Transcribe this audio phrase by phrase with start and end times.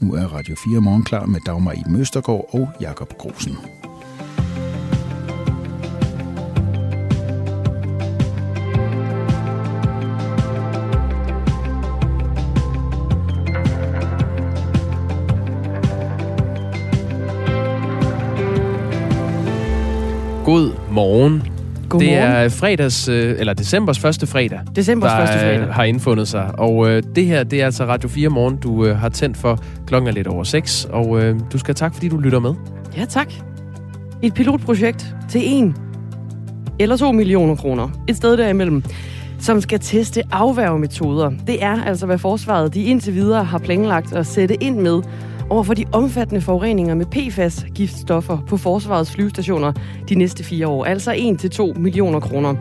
[0.00, 3.56] Nu er Radio 4 morgen klar med Dagmar i Møstergaard og Jakob Grosen.
[20.44, 21.55] God morgen.
[21.88, 22.16] Godmorgen.
[22.16, 25.60] Det er fredags, øh, eller decembers første fredag, Decembers der første fredag.
[25.60, 26.50] øh, har indfundet sig.
[26.58, 29.58] Og øh, det her, det er altså Radio 4 morgen, du øh, har tændt for
[29.86, 30.86] klokken er lidt over 6.
[30.90, 32.54] Og øh, du skal have tak, fordi du lytter med.
[32.96, 33.32] Ja, tak.
[34.22, 35.76] Et pilotprojekt til en
[36.78, 37.88] eller to millioner kroner.
[38.08, 38.82] Et sted derimellem
[39.38, 41.30] som skal teste afværgemetoder.
[41.46, 45.02] Det er altså, hvad forsvaret de indtil videre har planlagt at sætte ind med
[45.50, 49.72] over for de omfattende forureninger med PFAS-giftstoffer på forsvarets flyvestationer
[50.08, 50.84] de næste fire år.
[50.84, 52.54] Altså 1-2 millioner kroner.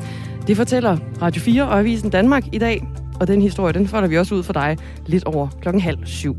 [0.47, 2.87] Det fortæller Radio 4 og Avisen Danmark i dag,
[3.19, 6.35] og den historie, den folder vi også ud for dig lidt over klokken halv syv.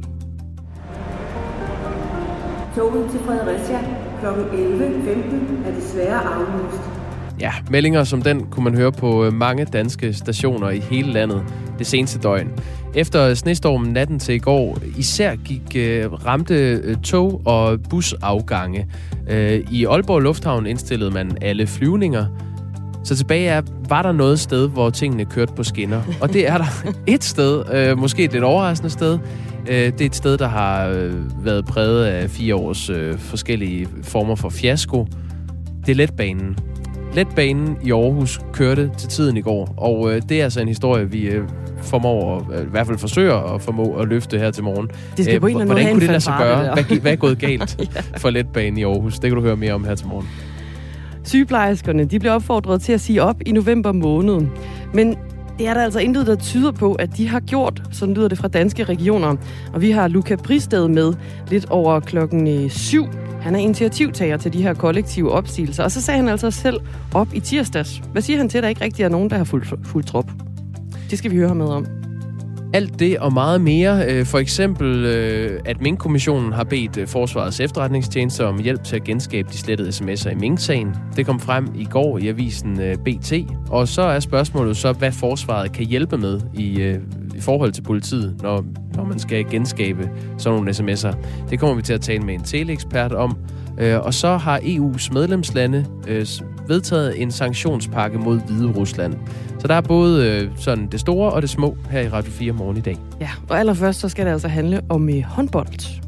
[2.77, 3.81] Toget til Fredericia
[4.21, 4.27] kl.
[4.27, 6.96] 11.15 er desværre aflyst.
[7.40, 11.42] Ja, meldinger som den kunne man høre på øh, mange danske stationer i hele landet
[11.79, 12.48] det seneste døgn.
[12.95, 18.87] Efter snestormen natten til i går især gik øh, ramte øh, tog og busafgange.
[19.30, 22.26] Øh, I Aalborg Lufthavn indstillede man alle flyvninger.
[23.04, 26.02] Så tilbage er, var der noget sted, hvor tingene kørte på skinner.
[26.20, 29.18] Og det er der et sted, øh, måske et lidt overraskende sted.
[29.68, 33.88] Øh, det er et sted, der har øh, været præget af fire års øh, forskellige
[34.02, 35.07] former for fiasko.
[35.87, 36.59] Det er letbanen.
[37.17, 41.11] Letbanen i Aarhus kørte til tiden i går, og øh, det er altså en historie,
[41.11, 41.49] vi øh,
[41.83, 44.91] formår, øh, i hvert fald forsøger at formå at løfte her til morgen.
[45.17, 46.75] Det skal Øh, på en eller Hvordan kunne det lade sig gøre?
[46.75, 49.15] Hvad, hvad er gået galt for letbanen i Aarhus?
[49.15, 50.29] Det kan du høre mere om her til morgen.
[51.25, 54.41] Sygeplejerskerne de blev opfordret til at sige op i november måned.
[54.95, 55.17] Men
[55.59, 57.82] det er der altså intet, der tyder på, at de har gjort.
[57.93, 59.37] Sådan lyder det fra danske regioner.
[59.73, 61.15] Og vi har Luca Bristed med
[61.48, 63.07] lidt over klokken øh, 7.
[63.40, 65.84] Han er initiativtager til de her kollektive opsigelser.
[65.84, 66.81] Og så sagde han altså selv
[67.15, 68.03] op i tirsdags.
[68.12, 70.31] Hvad siger han til, at der ikke rigtig er nogen, der har fuldt, fuldt trop?
[71.10, 72.06] Det skal vi høre med om.
[72.72, 74.04] Alt det og meget mere.
[74.09, 79.04] øh, For eksempel, øh, at Mink-kommissionen har bedt øh, Forsvarets efterretningstjeneste om hjælp til at
[79.04, 80.94] genskabe de slettede sms'er i Mink-sagen.
[81.16, 83.32] Det kom frem i går i avisen øh, BT.
[83.71, 86.99] Og så er spørgsmålet så, hvad Forsvaret kan hjælpe med i, øh,
[87.37, 91.16] i forhold til politiet, når, når man skal genskabe sådan nogle sms'er.
[91.50, 93.37] Det kommer vi til at tale med en teleekspert om.
[93.78, 96.26] Øh, Og så har EU's medlemslande øh,
[96.69, 99.15] vedtaget en sanktionspakke mod Hvide Rusland.
[99.59, 102.53] Så der er både øh, sådan det store og det små her i Radio 4
[102.53, 102.97] morgen i dag.
[103.21, 106.03] Ja, og allerførst så skal det altså handle om øh, håndbold.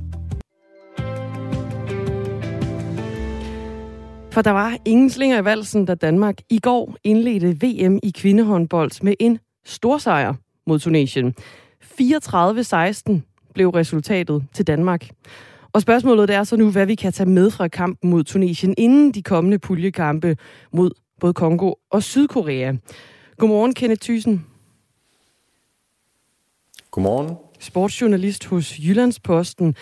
[4.30, 9.02] For der var ingen slinger i valsen, da Danmark i går indledte VM i kvindehåndbold
[9.02, 10.34] med en stor sejr
[10.66, 11.34] mod Tunesien.
[11.82, 11.92] 34-16
[13.54, 15.08] blev resultatet til Danmark.
[15.78, 19.12] Og spørgsmålet er så nu, hvad vi kan tage med fra kampen mod Tunesien inden
[19.12, 20.36] de kommende puljekampe
[20.72, 20.90] mod
[21.20, 22.72] både Kongo og Sydkorea.
[23.36, 24.46] Godmorgen, Kenneth Thyssen.
[26.90, 27.36] Godmorgen.
[27.58, 29.74] sportsjournalist hos Jyllandsposten.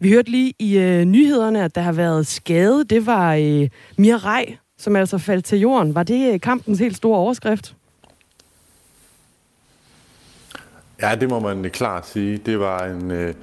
[0.00, 2.84] Vi hørte lige i øh, nyhederne, at der har været skade.
[2.84, 3.68] Det var øh,
[3.98, 5.94] Mia Rej, som altså faldt til jorden.
[5.94, 7.76] Var det øh, kampens helt store overskrift?
[11.02, 12.36] Ja, det må man klart sige.
[12.36, 13.34] Det var en øh,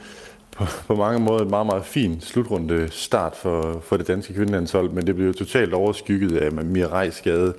[0.58, 4.90] på, på mange måder en meget, meget fin slutrunde start for, for det danske kvindelandshold,
[4.90, 7.54] men det blev totalt overskygget af Mirai skade.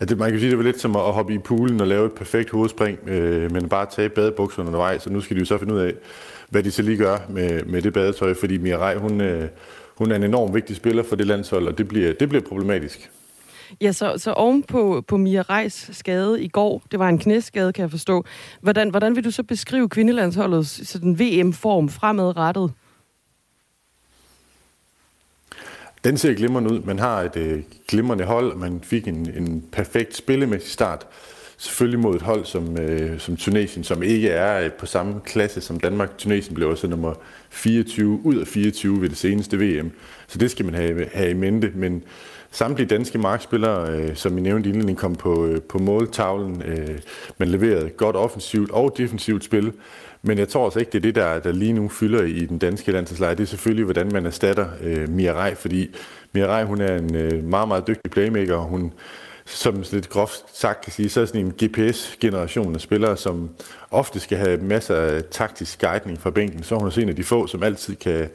[0.00, 2.06] At det, man kan sige, det var lidt som at hoppe i poolen og lave
[2.06, 5.58] et perfekt hovedspring, øh, men bare tage badebukserne undervejs, så nu skal de jo så
[5.58, 5.92] finde ud af,
[6.48, 9.48] hvad de så lige gør med, med det badetøj, fordi Mirai, hun, øh,
[9.98, 13.10] hun er en enorm vigtig spiller for det landshold, og det bliver, det bliver problematisk.
[13.80, 17.72] Ja, så, så oven på, på Mia Rejs skade i går, det var en knæskade,
[17.72, 18.24] kan jeg forstå.
[18.60, 22.72] Hvordan, hvordan vil du så beskrive kvindelandsholdets sådan VM-form fremadrettet?
[26.04, 26.80] Den ser glimrende ud.
[26.80, 31.06] Man har et øh, glimrende hold, man fik en, en perfekt spillemæssig start.
[31.56, 35.60] Selvfølgelig mod et hold som, øh, som Tunesien, som ikke er øh, på samme klasse
[35.60, 36.18] som Danmark.
[36.18, 37.14] Tunesien blev også nummer
[37.50, 39.90] 24 ud af 24 ved det seneste VM.
[40.26, 41.72] Så det skal man have, have i mente.
[41.74, 42.02] Men
[42.54, 46.62] samtlige danske markspillere, øh, som I nævnte indledning, indledningen, kom på, øh, på måltavlen.
[46.62, 46.98] Øh,
[47.38, 49.72] man leverede godt offensivt og defensivt spil.
[50.22, 52.58] Men jeg tror altså ikke, det er det, der, der lige nu fylder i den
[52.58, 53.34] danske landsholdslejr.
[53.34, 55.94] Det er selvfølgelig, hvordan man erstatter øh, Mia Rej, fordi
[56.32, 58.92] Mia Rej, hun er en øh, meget, meget dygtig playmaker, og hun,
[59.44, 63.50] som lidt groft sagt kan sige, så er sådan en GPS-generation af spillere, som
[63.90, 66.62] ofte skal have masser af taktisk guidning fra bænken.
[66.62, 68.28] Så hun er en af de få, som altid kan,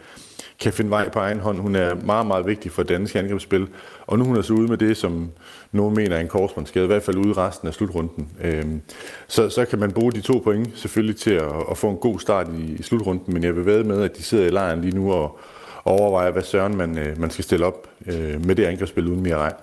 [0.60, 1.60] kan finde vej på egen hånd.
[1.60, 3.68] Hun er meget, meget vigtig for dansk angrebsspil.
[4.08, 5.32] Og nu hun er så ude med det, som
[5.72, 8.28] nogen mener er en korsbåndsskade, i hvert fald ude resten af slutrunden.
[8.44, 8.82] Øhm,
[9.28, 12.20] så, så kan man bruge de to point selvfølgelig til at, at få en god
[12.20, 14.96] start i, i slutrunden, men jeg vil være med, at de sidder i lejren lige
[14.96, 15.40] nu og,
[15.84, 19.24] og overvejer, hvad søren man, øh, man skal stille op øh, med det angrebsspil uden
[19.24, 19.54] mere regn.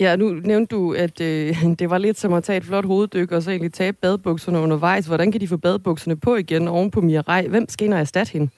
[0.00, 3.32] Ja, nu nævnte du, at øh, det var lidt som at tage et flot hoveddyk
[3.32, 5.06] og så egentlig tabe badbukserne undervejs.
[5.06, 7.48] Hvordan kan de få badbukserne på igen oven på Mirai?
[7.48, 8.48] Hvem skal ind og erstatte hende?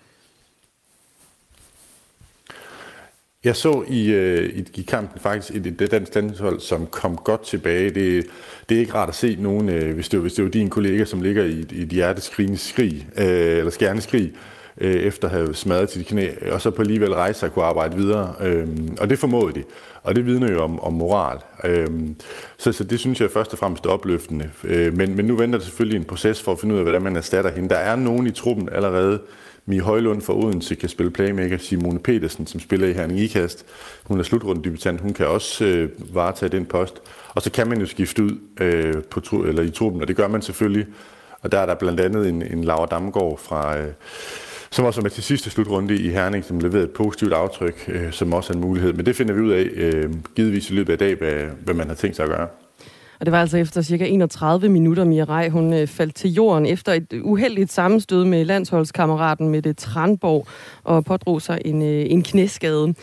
[3.44, 7.42] Jeg så i, øh, i, i kampen faktisk et, et dansk landshold, som kom godt
[7.42, 7.90] tilbage.
[7.90, 8.26] Det,
[8.68, 11.04] det er ikke rart at se nogen, øh, hvis, det, hvis det var din kollega,
[11.04, 14.32] som ligger i, i et hjerteskrigende skrig, øh, eller skærende skrig,
[14.78, 17.64] øh, efter at have smadret sit knæ, og så på alligevel rejse sig og kunne
[17.64, 18.34] arbejde videre.
[18.40, 18.68] Øh,
[19.00, 19.64] og det formåede de,
[20.02, 21.38] og det vidner jo om, om moral.
[21.64, 21.88] Øh,
[22.58, 24.50] så, så det synes jeg først og fremmest er opløftende.
[24.64, 27.02] Øh, men, men nu venter der selvfølgelig en proces for at finde ud af, hvordan
[27.02, 27.68] man erstatter hende.
[27.68, 29.20] Der er nogen i truppen allerede,
[29.70, 31.58] Mi Højlund fra Odense kan spille playmaker.
[31.58, 33.66] Simone Petersen, som spiller i Herning Ikast,
[34.04, 35.00] hun er slutrundedebutant.
[35.00, 37.02] Hun kan også øh, varetage den post.
[37.34, 40.28] Og så kan man jo skifte ud øh, på, eller i truppen, og det gør
[40.28, 40.86] man selvfølgelig.
[41.42, 43.78] Og der er der blandt andet en, en Laura Damgaard fra...
[43.78, 43.92] Øh,
[44.72, 48.12] som også er med til sidste slutrunde i Herning, som leverede et positivt aftryk, øh,
[48.12, 48.92] som også er en mulighed.
[48.92, 51.88] Men det finder vi ud af, øh, givetvis i løbet af dag, hvad, hvad man
[51.88, 52.48] har tænkt sig at gøre.
[53.20, 56.92] Og det var altså efter cirka 31 minutter, Mirai, hun øh, faldt til jorden efter
[56.92, 60.46] et uheldigt sammenstød med landsholdskammeraten Mette Tranborg
[60.84, 62.94] og pådrog sig en, øh, en knæskade.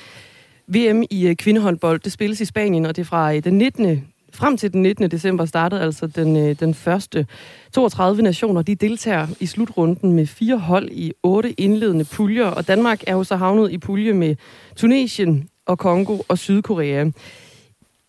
[0.67, 4.07] VM i øh, kvindehåndbold, det spilles i Spanien, og det er fra øh, den 19.
[4.33, 5.11] Frem til den 19.
[5.11, 7.27] december startede altså den, øh, den første
[7.73, 8.61] 32 nationer.
[8.61, 13.23] De deltager i slutrunden med fire hold i otte indledende puljer, og Danmark er jo
[13.23, 14.35] så havnet i pulje med
[14.75, 17.05] Tunesien og Kongo og Sydkorea.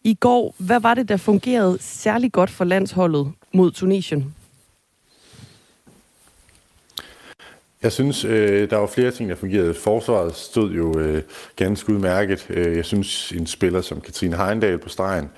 [0.08, 4.34] I går, hvad var det, der fungerede særlig godt for landsholdet mod Tunesien?
[7.82, 9.74] Jeg synes, øh, der var flere ting, der fungerede.
[9.74, 11.22] Forsvaret stod jo øh,
[11.56, 12.46] ganske udmærket.
[12.50, 15.28] Øh, jeg synes, en spiller som Katrine Heindal på stregen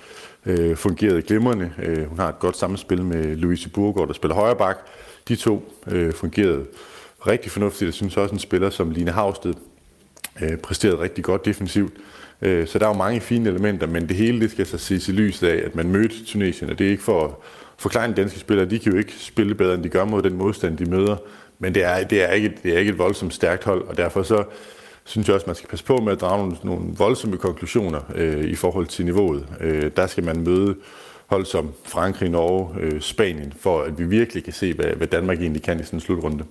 [0.47, 1.73] øh, fungerede glimrende.
[1.79, 4.77] Øh, hun har et godt samspil med Louise Burgård, der spiller højre bak.
[5.29, 6.67] De to øh, fungerede
[7.27, 7.87] rigtig fornuftigt.
[7.87, 9.55] Jeg synes også, en spiller som Line Havsted
[10.43, 11.93] øh, præsterede rigtig godt defensivt.
[12.43, 15.09] Øh, så der er jo mange fine elementer, men det hele det skal så ses
[15.09, 17.31] i lyset af, at man mødte Tunesien, og det er ikke for at
[17.79, 20.37] forklare de danske spillere, de kan jo ikke spille bedre, end de gør mod den
[20.37, 21.17] modstand, de møder,
[21.59, 24.23] men det er, det er, ikke, det er ikke et voldsomt stærkt hold, og derfor
[24.23, 24.45] så
[25.05, 28.45] synes jeg også, man skal passe på med at drage nogle, nogle voldsomme konklusioner øh,
[28.45, 29.47] i forhold til niveauet.
[29.61, 30.77] Øh, der skal man møde
[31.27, 35.41] hold som Frankrig, Norge, øh, Spanien, for at vi virkelig kan se, hvad, hvad Danmark
[35.41, 36.45] egentlig kan i sådan en slutrunde.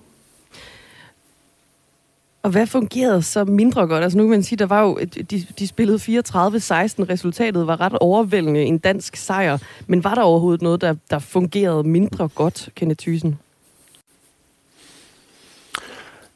[2.42, 4.04] Og hvad fungerede så mindre godt?
[4.04, 4.98] Altså nu kan man sige, der var jo,
[5.30, 9.58] de, de spillede 34-16, resultatet var ret overvældende, en dansk sejr.
[9.86, 13.38] Men var der overhovedet noget, der, der fungerede mindre godt, Kenneth Thyssen?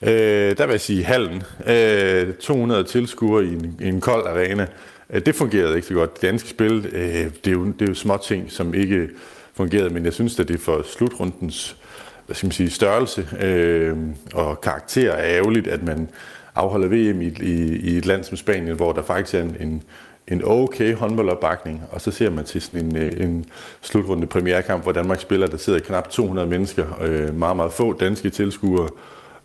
[0.02, 1.42] Øh, der vil jeg sige hallen.
[1.66, 4.66] Øh, 200 tilskuere i en, i en kold arena.
[5.10, 6.14] Øh, det fungerede ikke så godt.
[6.14, 7.02] Det danske spil, øh,
[7.44, 9.08] det, er jo, det er jo små ting, som ikke
[9.54, 11.76] fungerede, men jeg synes, at det for slutrundens
[12.26, 13.96] hvad skal man sige, størrelse øh,
[14.34, 16.08] og karakter er ærgerligt, at man
[16.54, 19.82] afholder VM i, i, i et land som Spanien, hvor der faktisk er en, en,
[20.28, 23.44] en okay håndboldopbakning, og så ser man til sådan en, øh, en
[23.82, 28.30] slutrunde premierkamp, hvor Danmark spiller, der sidder knap 200 mennesker, øh, meget, meget få danske
[28.30, 28.88] tilskuere,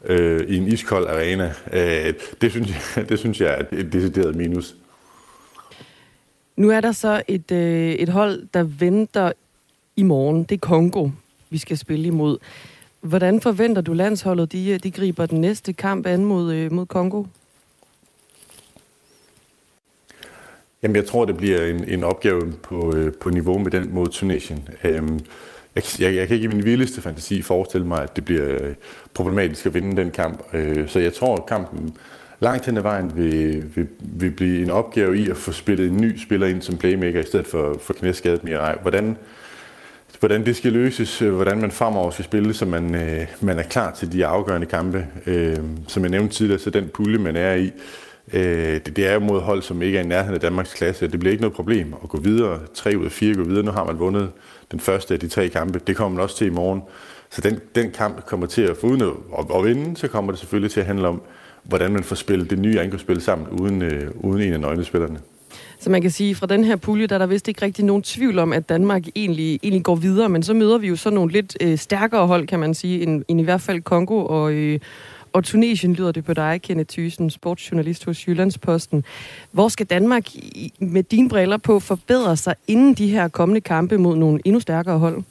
[0.06, 1.54] øh, i en iskold arena.
[1.74, 4.76] Øh, det, synes jeg, det synes jeg er et decideret minus.
[6.56, 9.32] Nu er der så et, øh, et hold, der venter
[9.96, 10.44] i morgen.
[10.44, 11.10] Det er Kongo,
[11.50, 12.38] vi skal spille imod.
[13.02, 17.24] Hvordan forventer du landsholdet, de, de griber den næste kamp an mod, øh, mod Kongo?
[20.84, 24.08] Jamen, jeg tror, det bliver en, en opgave på, øh, på niveau med den mod
[24.08, 24.70] Tunesien.
[24.84, 25.20] Øhm,
[25.76, 28.76] jeg, jeg, jeg kan ikke i min vildeste fantasi forestille mig, at det bliver øh,
[29.14, 30.44] problematisk at vinde den kamp.
[30.54, 31.96] Øh, så jeg tror, at kampen
[32.40, 35.98] langt hen ad vejen vil, vil, vil blive en opgave i at få spillet en
[35.98, 38.76] ny spiller ind som playmaker, i stedet for, for knæskadet Mirai.
[38.82, 39.18] Hvordan,
[40.20, 43.64] hvordan det skal løses, øh, hvordan man fremover skal spille, så man, øh, man er
[43.64, 45.08] klar til de afgørende kampe.
[45.26, 45.58] Øh,
[45.88, 47.72] som jeg nævnte tidligere, så den pulje, man er i,
[48.34, 51.08] øh, det, det er jo mod hold, som ikke er i nærheden af Danmarks klasse.
[51.08, 52.60] Det bliver ikke noget problem at gå videre.
[52.74, 53.66] Tre ud af fire går videre.
[53.66, 54.30] Nu har man vundet
[54.72, 55.82] den første af de tre kampe.
[55.88, 56.82] Det kommer man også til i morgen.
[57.30, 59.08] Så den, den kamp kommer til at få uden at,
[59.40, 61.22] at, at vinde, så kommer det selvfølgelig til at handle om,
[61.64, 65.20] hvordan man får spillet det nye angrebsspil sammen uden, øh, uden en af nøglespillerne.
[65.80, 68.04] Så man kan sige, fra den her pulje, der er der vist ikke rigtig nogen
[68.04, 71.32] tvivl om, at Danmark egentlig, egentlig går videre, men så møder vi jo så nogle
[71.32, 74.80] lidt øh, stærkere hold, kan man sige, end, end i hvert fald Kongo og, øh,
[75.34, 79.06] og Tunesien lyder det på dig, Kenneth Thyssen, sportsjournalist hos Jyllandsposten.
[79.52, 80.28] Hvor skal Danmark
[80.80, 85.00] med dine briller på forbedre sig inden de her kommende kampe mod nogle endnu stærkere
[85.00, 85.24] hold?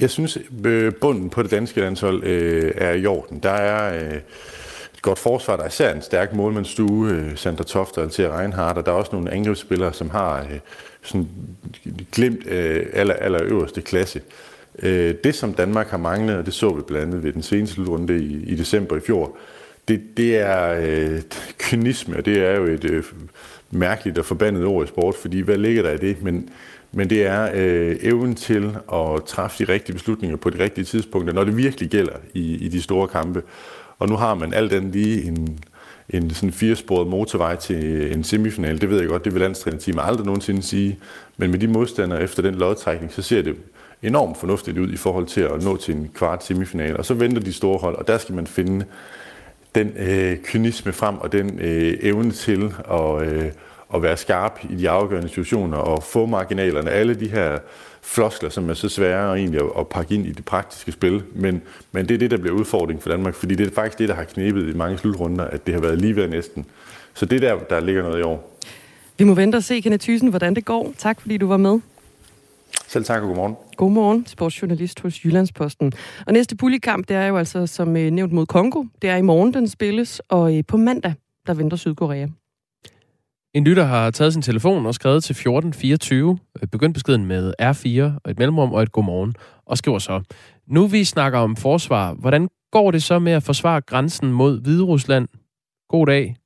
[0.00, 3.38] Jeg synes, øh, bunden på det danske landshold øh, er i orden.
[3.38, 4.14] Der er...
[4.14, 4.20] Øh
[5.04, 5.56] godt forsvar.
[5.56, 9.10] Der er især en stærk målmandsstue, øh, Toft og Altea Reinhardt, og der er også
[9.12, 10.58] nogle angrebsspillere, som har øh,
[11.02, 11.28] sådan
[12.12, 14.20] glemt øh, aller, aller øverste klasse.
[14.82, 17.74] Øh, det, som Danmark har manglet, og det så vi blandt andet ved den seneste
[17.74, 19.36] slutrunde i, i december i fjor,
[19.88, 21.20] det, det er øh,
[21.58, 23.04] kynisme, og det er jo et øh,
[23.70, 26.22] mærkeligt og forbandet ord i sport, fordi hvad ligger der i det?
[26.22, 26.48] Men,
[26.92, 31.34] men det er øh, evnen til at træffe de rigtige beslutninger på de rigtige tidspunkter,
[31.34, 33.42] når det virkelig gælder i, i de store kampe.
[34.04, 35.58] Og nu har man alt den lige en,
[36.10, 38.80] en sådan firesporet motorvej til en semifinal.
[38.80, 40.98] Det ved jeg godt, det vil landstrænerteam aldrig nogensinde sige.
[41.36, 43.56] Men med de modstandere efter den lodtrækning, så ser det
[44.02, 46.96] enormt fornuftigt ud i forhold til at nå til en kvart semifinal.
[46.96, 48.84] Og så venter de store hold, og der skal man finde
[49.74, 53.50] den øh, kynisme frem og den øh, evne til at, øh,
[53.94, 56.90] at være skarp i de afgørende situationer og få marginalerne.
[56.90, 57.58] Alle de her
[58.04, 61.22] floskler, som er så svære egentlig at, at pakke ind i det praktiske spil.
[61.34, 64.08] Men, men det er det, der bliver udfordring for Danmark, fordi det er faktisk det,
[64.08, 66.66] der har knebet i mange slutrunder, at det har været lige ved næsten.
[67.14, 68.58] Så det er der, der ligger noget i år.
[69.18, 70.94] Vi må vente og se, Kenneth Thyssen, hvordan det går.
[70.98, 71.80] Tak, fordi du var med.
[72.86, 73.56] Selv tak og godmorgen.
[73.76, 75.92] Godmorgen, sportsjournalist hos Jyllandsposten.
[76.26, 78.84] Og næste puljekamp, det er jo altså som øh, nævnt mod Kongo.
[79.02, 81.14] Det er i morgen, den spilles, og øh, på mandag,
[81.46, 82.26] der venter Sydkorea.
[83.54, 88.20] En lytter har taget sin telefon og skrevet til 1424, øh, begyndt beskeden med R4
[88.24, 89.34] og et mellemrum og et godmorgen,
[89.66, 90.20] og skriver så,
[90.66, 95.28] nu vi snakker om forsvar, hvordan går det så med at forsvare grænsen mod Hviderusland?
[95.88, 96.36] God dag.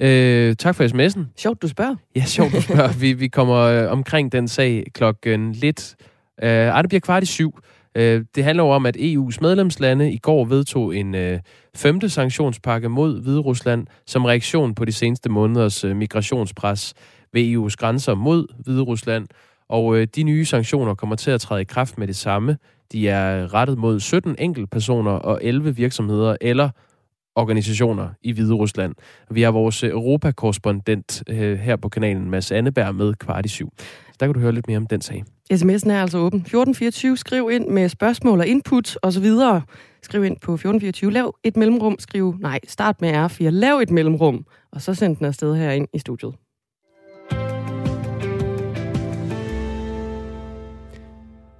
[0.00, 1.20] Øh, tak for sms'en.
[1.36, 1.96] Sjovt, du spørger.
[2.16, 2.92] Ja, sjovt, du spørger.
[3.02, 5.96] vi, vi kommer øh, omkring den sag klokken lidt...
[6.42, 7.58] Øh, ej, det bliver kvart i syv.
[7.98, 11.40] Øh, det handler jo om, at EU's medlemslande i går vedtog en øh,
[11.76, 16.94] femte sanktionspakke mod Hvide Rusland som reaktion på de seneste måneders øh, migrationspres
[17.32, 19.26] ved EU's grænser mod Hvide Rusland.
[19.68, 22.56] Og øh, de nye sanktioner kommer til at træde i kraft med det samme.
[22.92, 26.70] De er rettet mod 17 enkeltpersoner og 11 virksomheder eller
[27.36, 28.94] organisationer i Hvide Rusland.
[29.30, 33.72] Vi har vores øh, europakorrespondent øh, her på kanalen, Mads Anneberg, med kvart i syv.
[34.20, 35.24] Der kan du høre lidt mere om den sag.
[35.52, 36.40] SMS'en er altså åben.
[36.40, 39.26] 1424, skriv ind med spørgsmål og input osv.
[40.02, 44.46] Skriv ind på 1424, lav et mellemrum, skriv, nej, start med R4, lav et mellemrum,
[44.72, 46.34] og så send den afsted herind i studiet.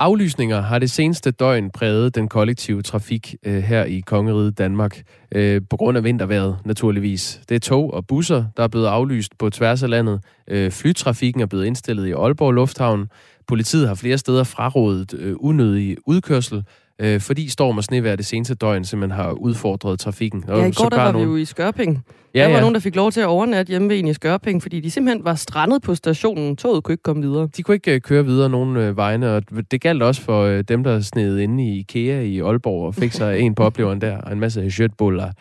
[0.00, 5.02] Aflysninger har det seneste døgn præget den kollektive trafik øh, her i Kongeriget Danmark,
[5.32, 7.40] øh, på grund af vinterværet naturligvis.
[7.48, 10.20] Det er tog og busser, der er blevet aflyst på tværs af landet.
[10.48, 13.08] Øh, flytrafikken er blevet indstillet i Aalborg Lufthavn.
[13.46, 16.64] Politiet har flere steder frarådet øh, unødig udkørsel,
[16.98, 20.44] øh, fordi storm og snevejr det seneste døgn simpelthen har udfordret trafikken.
[20.48, 21.28] Og ja, i går der var nogen...
[21.28, 22.04] vi jo i Skørping.
[22.34, 22.60] Ja, der var ja.
[22.60, 25.24] nogen, der fik lov til at overnatte hjemme ved en i Skørping, fordi de simpelthen
[25.24, 26.56] var strandet på stationen.
[26.56, 27.48] Toget kunne ikke komme videre.
[27.56, 30.60] De kunne ikke uh, køre videre nogen uh, vegne, og det galt også for uh,
[30.60, 34.18] dem, der sned inde i IKEA i Aalborg og fik sig en på opleveren der,
[34.18, 35.32] og en masse shirtbuller.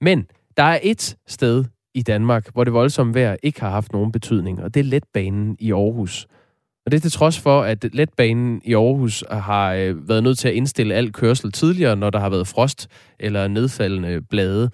[0.00, 4.12] Men der er et sted i Danmark, hvor det voldsomme vejr ikke har haft nogen
[4.12, 6.26] betydning, og det er letbanen i Aarhus.
[6.86, 10.48] Og det er til trods for, at letbanen i Aarhus har øh, været nødt til
[10.48, 12.88] at indstille al kørsel tidligere, når der har været frost
[13.20, 14.70] eller nedfaldende blade.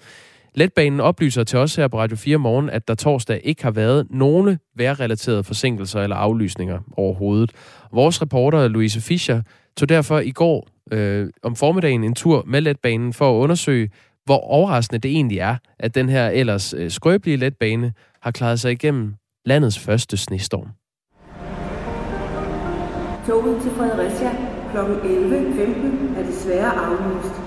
[0.55, 4.07] Letbanen oplyser til os her på Radio 4 morgen, at der torsdag ikke har været
[4.09, 7.51] nogen vejrrelaterede forsinkelser eller aflysninger overhovedet.
[7.93, 9.41] Vores reporter Louise Fischer
[9.77, 13.89] tog derfor i går øh, om formiddagen en tur med letbanen for at undersøge,
[14.25, 18.71] hvor overraskende det egentlig er, at den her ellers øh, skrøbelige letbane har klaret sig
[18.71, 20.67] igennem landets første snestorm.
[23.29, 24.31] Toget til Fredericia
[24.71, 24.77] kl.
[24.77, 27.41] 11.15 er desværre aflyst.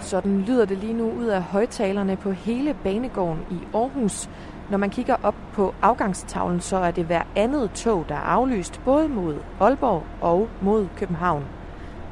[0.00, 4.30] Sådan lyder det lige nu ud af højtalerne på hele banegården i Aarhus.
[4.70, 8.80] Når man kigger op på afgangstavlen, så er det hver andet tog, der er aflyst,
[8.84, 11.44] både mod Aalborg og mod København.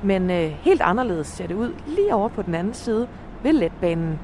[0.02, 3.08] Men øh, helt anderledes ser det ud lige over på den anden side
[3.42, 4.18] ved letbanen.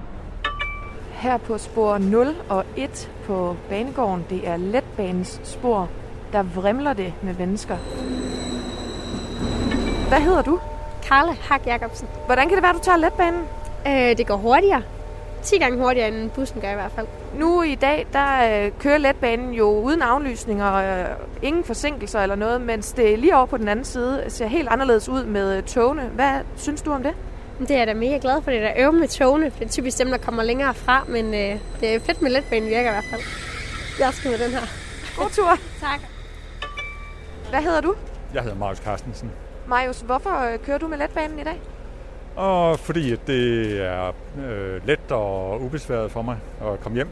[1.10, 5.88] Her på spor 0 og 1 på banegården, det er letbanens spor,
[6.32, 7.76] der vrimler det med mennesker.
[10.12, 10.60] Hvad hedder du?
[11.02, 12.08] Karla Hak Jacobsen.
[12.26, 13.44] Hvordan kan det være, at du tager letbanen?
[13.86, 14.82] Øh, det går hurtigere.
[15.42, 17.06] 10 gange hurtigere, end bussen gør i hvert fald.
[17.34, 21.06] Nu i dag, der øh, kører letbanen jo uden aflysninger, og øh,
[21.42, 25.08] ingen forsinkelser eller noget, mens det lige over på den anden side ser helt anderledes
[25.08, 26.02] ud med øh, togene.
[26.02, 27.14] Hvad synes du om det?
[27.58, 29.52] Det er jeg da mega glad for, det der øve med togene.
[29.58, 32.68] Det er typisk dem, der kommer længere fra, men øh, det er fedt med letbanen
[32.68, 33.20] virker i hvert fald.
[33.98, 34.66] Jeg skal med den her.
[35.16, 35.58] God tur.
[35.88, 36.00] tak.
[37.50, 37.94] Hvad hedder du?
[38.34, 39.30] Jeg hedder Marius Carstensen.
[39.66, 41.60] Marius, hvorfor øh, kører du med letbanen i dag?
[42.36, 44.12] Og fordi det er
[44.48, 47.08] øh, let og ubesværet for mig at komme hjem.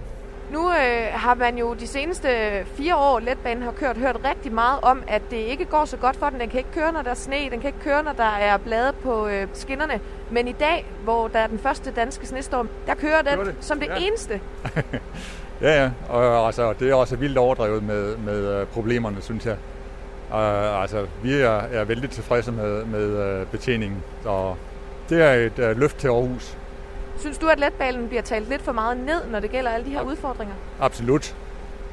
[0.53, 2.29] Nu øh, har man jo de seneste
[2.75, 6.17] fire år, letbanen har kørt, hørt rigtig meget om, at det ikke går så godt
[6.17, 6.41] for den.
[6.41, 7.37] Den kan ikke køre, når der er sne.
[7.51, 10.01] Den kan ikke køre, når der er blade på øh, skinnerne.
[10.31, 13.55] Men i dag, hvor der er den første danske snestorm, der kører den det.
[13.61, 13.95] som det Ja.
[14.07, 14.41] eneste.
[15.63, 19.57] Ja, ja, og altså, det er også vildt overdrevet med, med øh, problemerne, synes jeg.
[20.33, 24.55] Uh, altså, vi er, er vældig tilfredse med, med uh, betjeningen, så
[25.09, 26.57] det er et uh, løft til Aarhus.
[27.19, 29.91] Synes du, at letbanen bliver talt lidt for meget ned, når det gælder alle de
[29.91, 30.55] her udfordringer?
[30.81, 31.37] Absolut.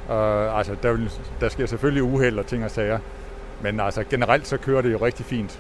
[0.10, 3.00] Uh, altså, der, vil, der sker selvfølgelig uheld og ting og sager,
[3.62, 5.60] men altså, generelt så kører det jo rigtig fint.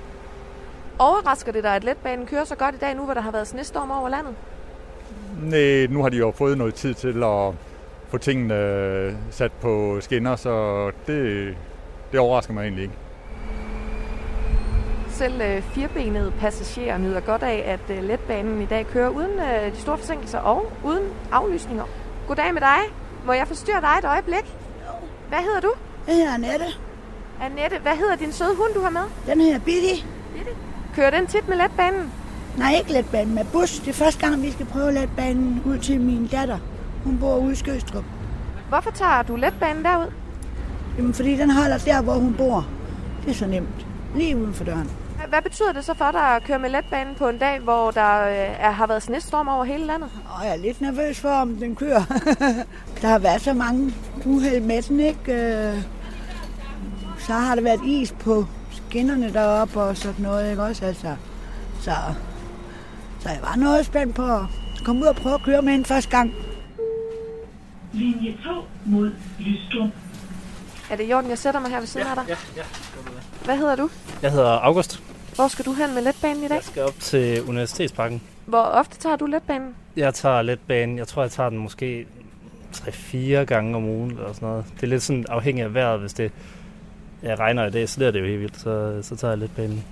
[0.99, 3.47] Overrasker det dig, at letbanen kører så godt i dag, nu hvor der har været
[3.47, 4.35] snestorm over landet?
[5.43, 7.53] Nej, nu har de jo fået noget tid til at
[8.07, 11.55] få tingene øh, sat på skinner, så det,
[12.11, 12.95] det overrasker mig egentlig ikke.
[15.09, 19.71] Selv øh, firbenede passagerer nyder godt af, at øh, letbanen i dag kører uden øh,
[19.71, 21.83] de store forsinkelser og uden aflysninger.
[22.27, 22.79] Goddag med dig.
[23.25, 24.55] Må jeg forstyrre dig et øjeblik?
[25.29, 25.73] Hvad hedder du?
[26.07, 26.65] Jeg hedder Annette.
[27.41, 29.01] Annette, hvad hedder din søde hund, du har med?
[29.27, 30.05] Den hedder Bitti.
[30.95, 32.13] Kører den tit med letbanen?
[32.57, 33.79] Nej, ikke letbanen med bus.
[33.79, 36.57] Det er første gang, vi skal prøve letbanen ud til min datter.
[37.03, 38.03] Hun bor ude i Skøstrup.
[38.69, 40.11] Hvorfor tager du letbanen derud?
[40.97, 42.67] Jamen, fordi den holder der, hvor hun bor.
[43.25, 43.87] Det er så nemt.
[44.15, 44.91] Lige uden for døren.
[45.29, 48.21] Hvad- betyder det så for dig at køre med letbanen på en dag, hvor der
[48.27, 50.09] øh, er, har været snestorm over hele landet?
[50.39, 52.03] Og jeg er lidt nervøs for, om den kører.
[53.01, 53.93] der har været så mange
[54.25, 55.33] uheld med den, ikke?
[55.33, 55.75] Øh,
[57.19, 60.85] Så har der været is på skinnerne deroppe og sådan noget, ikke også?
[60.85, 61.15] Altså,
[61.81, 61.91] så,
[63.19, 64.41] så jeg var noget spændt på at
[64.85, 66.31] komme ud og prøve at køre med den første gang.
[67.93, 68.49] Linje 2
[68.85, 69.89] mod Lystrup.
[70.91, 72.25] Er det i orden, jeg sætter mig her ved siden af dig?
[72.27, 72.63] Ja, ja.
[73.45, 73.89] Hvad hedder du?
[74.21, 75.03] Jeg hedder August.
[75.35, 76.55] Hvor skal du hen med letbanen i dag?
[76.55, 78.21] Jeg skal op til Universitetsparken.
[78.45, 79.75] Hvor ofte tager du letbanen?
[79.95, 80.97] Jeg tager letbanen.
[80.97, 82.07] Jeg tror, jeg tager den måske
[82.75, 84.65] 3-4 gange om ugen eller sådan noget.
[84.75, 85.99] Det er lidt sådan afhængigt af vejret.
[85.99, 86.31] Hvis det
[87.23, 88.59] ja, regner i dag, så er det jo helt vildt.
[88.59, 89.83] Så, så tager jeg letbanen.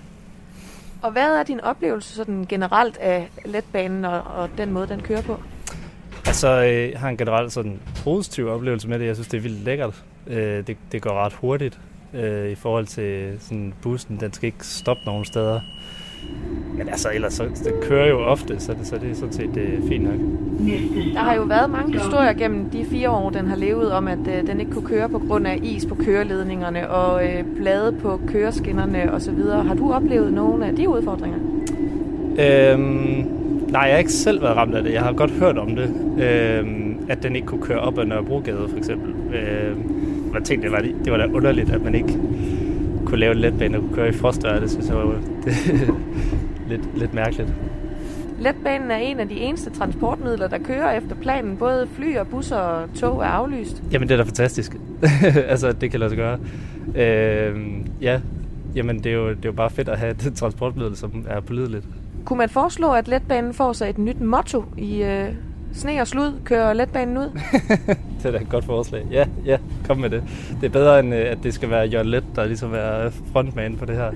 [1.02, 5.22] Og hvad er din oplevelse sådan generelt af letbanen og, og den måde, den kører
[5.22, 5.40] på?
[6.26, 9.06] Altså, øh, jeg har en generelt sådan positiv oplevelse med det.
[9.06, 10.04] Jeg synes, det er vildt lækkert.
[10.28, 11.80] Øh, det, det går ret hurtigt
[12.14, 14.18] øh, i forhold til sådan bussen.
[14.20, 15.60] Den skal ikke stoppe nogen steder.
[16.78, 19.50] Men altså, ellers så, den kører jo ofte, så det, så det er sådan set
[19.56, 20.20] det er fint nok.
[21.14, 24.20] Der har jo været mange historier gennem de fire år, den har levet om, at
[24.28, 28.20] øh, den ikke kunne køre på grund af is på køreledningerne og øh, blade på
[28.28, 29.40] køreskinnerne osv.
[29.68, 31.38] Har du oplevet nogle af de udfordringer?
[32.40, 33.28] Øhm,
[33.70, 34.94] nej, jeg har ikke selv været ramt af det.
[34.94, 35.90] Jeg har godt hørt om det.
[36.24, 39.36] Øhm, at den ikke kunne køre op ad Nørrebrogade, for eksempel.
[39.36, 42.20] Øhm, man tænkte, det var, det var da underligt, at man ikke
[43.06, 44.60] kunne lave en letbane og kunne køre i frostvejr.
[44.60, 45.04] Det synes jeg var
[45.46, 45.56] det,
[46.70, 47.54] lidt, lidt mærkeligt.
[48.40, 51.58] Letbanen er en af de eneste transportmidler, der kører efter planen.
[51.58, 53.84] Både fly og busser og tog er aflyst.
[53.92, 54.76] Jamen, det er da fantastisk.
[55.54, 56.40] altså, det kan lade sig gøre.
[56.96, 58.20] Øhm, ja,
[58.76, 61.40] jamen, det er, jo, det er jo bare fedt at have et transportmiddel, som er
[61.40, 61.86] pålideligt.
[62.26, 65.30] Kunne man foreslå, at letbanen får sig et nyt motto i øh,
[65.74, 66.34] sne og slud?
[66.44, 67.40] Kører letbanen ud?
[68.26, 69.06] Det er da et godt forslag.
[69.12, 69.58] Ja, ja,
[69.88, 70.24] kom med det.
[70.62, 73.76] Det er bedre, end øh, at det skal være Jørgen Let, der ligesom er frontman
[73.76, 74.12] på det her.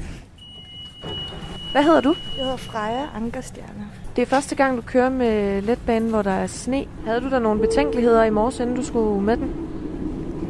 [1.72, 2.16] Hvad hedder du?
[2.38, 3.88] Jeg hedder Freja Ankerstjerne.
[4.16, 6.86] Det er første gang, du kører med letbanen, hvor der er sne.
[7.06, 9.52] Havde du der nogle betænkeligheder i morges, inden du skulle med den?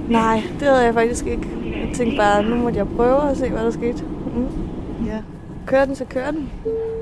[0.09, 1.47] Nej, det havde jeg faktisk ikke.
[1.63, 4.03] Jeg tænkte bare, nu måtte jeg prøve og se, hvad der skete.
[4.35, 4.47] Mm.
[5.05, 5.21] Ja.
[5.65, 6.49] Kører den, så kører den.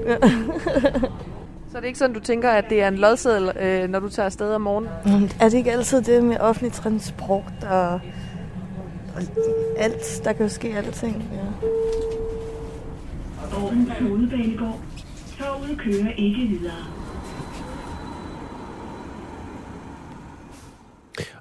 [0.07, 0.15] Ja.
[1.71, 4.09] Så er det ikke sådan, du tænker, at det er en lodseddel, øh, når du
[4.09, 4.91] tager afsted om morgenen?
[5.05, 7.89] Mm, Er det ikke altid det med offentlig transport og,
[9.15, 9.21] og
[9.77, 10.21] alt?
[10.23, 11.29] Der kan jo ske alting.
[11.33, 11.67] Ja.
[13.41, 14.79] Aarhus Hovedbanegård.
[15.39, 16.73] Toget kører ikke videre.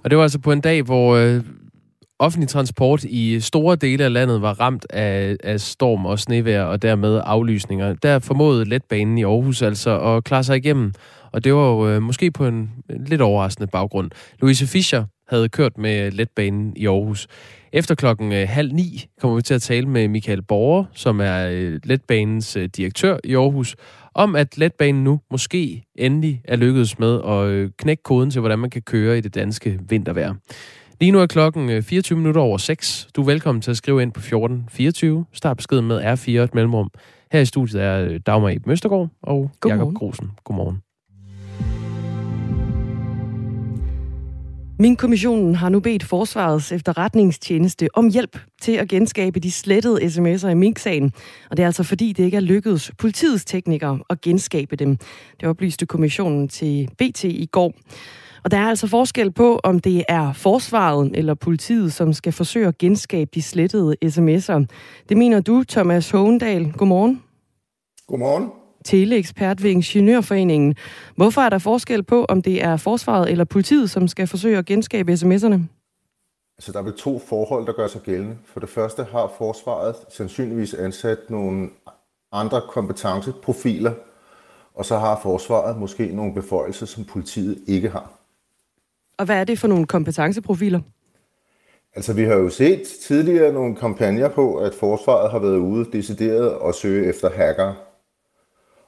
[0.04, 1.40] Og det var altså på en dag, hvor øh,
[2.18, 6.82] offentlig transport i store dele af landet var ramt af, af storm og snevejr og
[6.82, 7.94] dermed aflysninger.
[7.94, 10.92] Der formåede letbanen i Aarhus altså at klare sig igennem.
[11.32, 14.10] Og det var jo øh, måske på en, lidt overraskende baggrund.
[14.40, 17.26] Louise Fischer havde kørt med letbanen i Aarhus.
[17.72, 21.48] Efter klokken øh, halv ni kommer vi til at tale med Michael Borger, som er
[21.52, 23.76] øh, letbanens øh, direktør i Aarhus,
[24.14, 28.58] om at letbanen nu måske endelig er lykkedes med at øh, knække koden til, hvordan
[28.58, 30.34] man kan køre i det danske vintervejr.
[31.00, 33.08] Lige nu er klokken øh, 24 minutter over 6.
[33.16, 35.24] Du er velkommen til at skrive ind på 1424.
[35.32, 36.90] Start beskeden med R4 et mellemrum.
[37.32, 39.80] Her i studiet er øh, Dagmar Ib Møstergaard og Godmorgen.
[39.80, 40.30] Jakob Grusen.
[40.44, 40.76] Godmorgen.
[44.78, 50.48] Min kommissionen har nu bedt Forsvarets efterretningstjeneste om hjælp til at genskabe de slettede sms'er
[50.48, 51.12] i Mink-sagen.
[51.50, 54.96] Og det er altså fordi, det ikke er lykkedes politiets teknikere at genskabe dem.
[55.40, 57.74] Det oplyste kommissionen til BT i går.
[58.46, 62.66] Og der er altså forskel på, om det er forsvaret eller politiet, som skal forsøge
[62.66, 64.64] at genskabe de slettede sms'er.
[65.08, 66.72] Det mener du, Thomas Hågendal.
[66.72, 67.22] Godmorgen.
[68.06, 68.50] Godmorgen.
[68.84, 70.74] Teleekspert ved Ingeniørforeningen.
[71.16, 74.66] Hvorfor er der forskel på, om det er forsvaret eller politiet, som skal forsøge at
[74.66, 75.60] genskabe sms'erne?
[76.58, 78.36] Altså, der er vel to forhold, der gør sig gældende.
[78.44, 81.68] For det første har forsvaret sandsynligvis ansat nogle
[82.32, 83.92] andre kompetenceprofiler,
[84.74, 88.15] og så har forsvaret måske nogle beføjelser, som politiet ikke har.
[89.18, 90.80] Og hvad er det for nogle kompetenceprofiler?
[91.94, 96.54] Altså, vi har jo set tidligere nogle kampagner på, at forsvaret har været ude decideret
[96.54, 97.74] og søge efter hackere.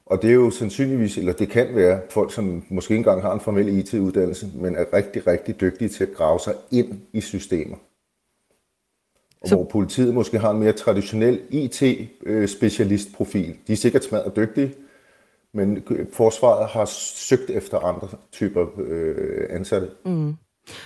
[0.06, 3.34] Og det er jo sandsynligvis, eller det kan være folk, som måske ikke engang har
[3.34, 7.76] en formel IT-uddannelse, men er rigtig, rigtig dygtige til at grave sig ind i systemer.
[9.40, 9.54] Og Så...
[9.54, 13.56] hvor politiet måske har en mere traditionel IT-specialistprofil.
[13.66, 14.74] De er sikkert smadret dygtige,
[15.58, 19.88] men forsvaret har søgt efter andre typer øh, ansatte.
[20.04, 20.34] Mm.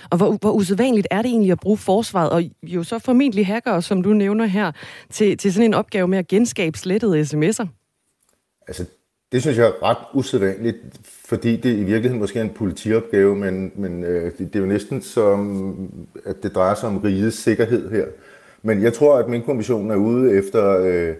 [0.09, 3.79] Og hvor, hvor usædvanligt er det egentlig at bruge forsvaret, og jo så formentlig hacker,
[3.79, 4.71] som du nævner her,
[5.09, 7.67] til, til sådan en opgave med at genskabe slettede sms'er?
[8.67, 8.85] Altså,
[9.31, 13.71] det synes jeg er ret usædvanligt, fordi det i virkeligheden måske er en politiopgave, men,
[13.75, 15.91] men øh, det, det er jo næsten som,
[16.25, 18.05] at det drejer sig om rigets sikkerhed her.
[18.61, 21.15] Men jeg tror, at min kommission er ude efter øh,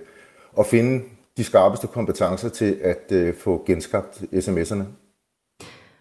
[0.59, 1.03] at finde
[1.37, 5.02] de skarpeste kompetencer til at øh, få genskabt sms'erne.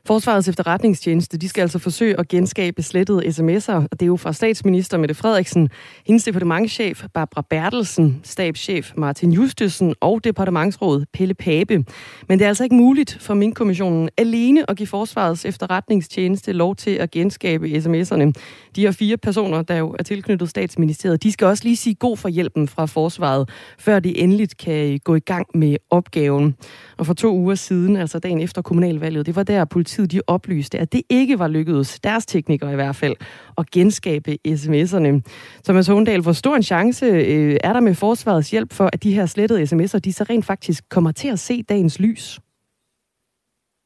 [0.06, 4.32] Forsvarets efterretningstjeneste de skal altså forsøge at genskabe slettede sms'er, og det er jo fra
[4.32, 5.68] statsminister Mette Frederiksen,
[6.06, 11.84] hendes departementschef Barbara Bertelsen, stabschef Martin Justesen og departementsråd Pelle Pape.
[12.28, 16.90] Men det er altså ikke muligt for Mink-kommissionen alene at give Forsvarets efterretningstjeneste lov til
[16.90, 18.32] at genskabe sms'erne.
[18.76, 22.16] De her fire personer, der jo er tilknyttet statsministeriet, de skal også lige sige god
[22.16, 26.56] for hjælpen fra Forsvaret, før de endeligt kan øh, gå i gang med opgaven.
[26.98, 30.78] Og for to uger siden, altså dagen efter kommunalvalget, det var der politiet de oplyste,
[30.78, 33.16] at det ikke var lykkedes, deres teknikere i hvert fald,
[33.58, 35.20] at genskabe sms'erne.
[35.64, 39.14] Thomas Håndal, hvor stor en chance øh, er der med forsvarets hjælp for, at de
[39.14, 42.40] her slettede sms'er, de så rent faktisk kommer til at se dagens lys?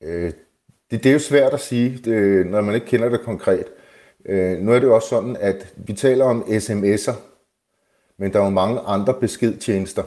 [0.02, 0.32] Øh,
[0.90, 3.64] det, det er jo svært at sige, det, når man ikke kender det konkret.
[4.26, 7.14] Øh, nu er det jo også sådan, at vi taler om sms'er,
[8.18, 10.02] men der er jo mange andre beskedtjenester.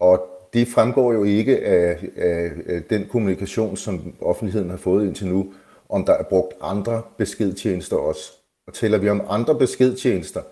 [0.00, 5.26] Og det fremgår jo ikke af, af, af den kommunikation, som offentligheden har fået indtil
[5.26, 5.52] nu,
[5.88, 8.32] om der er brugt andre beskedtjenester også.
[8.66, 10.42] Og taler vi om andre beskedtjenester,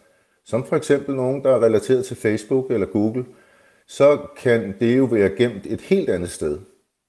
[0.44, 3.24] som for eksempel nogen, der er relateret til Facebook eller Google,
[3.86, 6.58] så kan det jo være gemt et helt andet sted.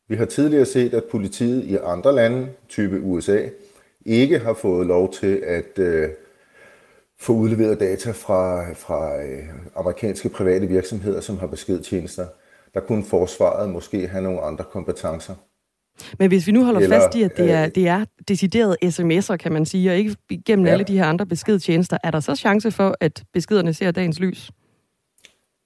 [0.08, 3.50] Vi har tidligere set, at politiet i andre lande, type USA,
[4.06, 6.10] ikke har fået lov til at øh,
[7.20, 9.44] få udleveret data fra, fra øh,
[9.76, 12.26] amerikanske private virksomheder, som har beskedtjenester
[12.74, 15.36] der kunne forsvaret måske have nogle andre kompetencer.
[16.20, 19.36] Men hvis vi nu holder Eller, fast i, at det er, det er decideret sms'er,
[19.36, 20.72] kan man sige, og ikke gennem ja.
[20.72, 24.52] alle de her andre beskedtjenester, er der så chance for, at beskederne ser dagens lys?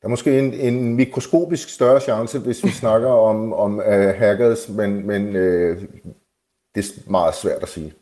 [0.01, 4.69] Der er måske en, en mikroskopisk større chance, hvis vi snakker om, om uh, hackers,
[4.69, 5.81] men, men uh,
[6.75, 7.93] det er meget svært at sige.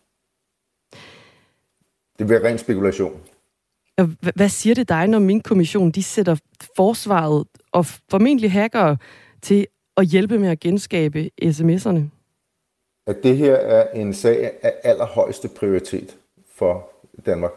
[2.20, 3.22] Det bliver ren spekulation.
[4.36, 6.36] Hvad siger det dig, når min kommission de sætter
[6.76, 8.98] forsvaret og formentlig hackere
[9.42, 12.02] til at hjælpe med at genskabe sms'erne?
[13.08, 16.18] At det her er en sag af allerhøjeste prioritet
[16.56, 16.90] for
[17.26, 17.52] Danmark.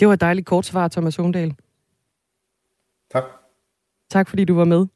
[0.00, 1.54] Det var et dejligt kort svar, Thomas Sondal.
[3.12, 3.24] Tak.
[4.10, 4.86] Tak fordi du var med.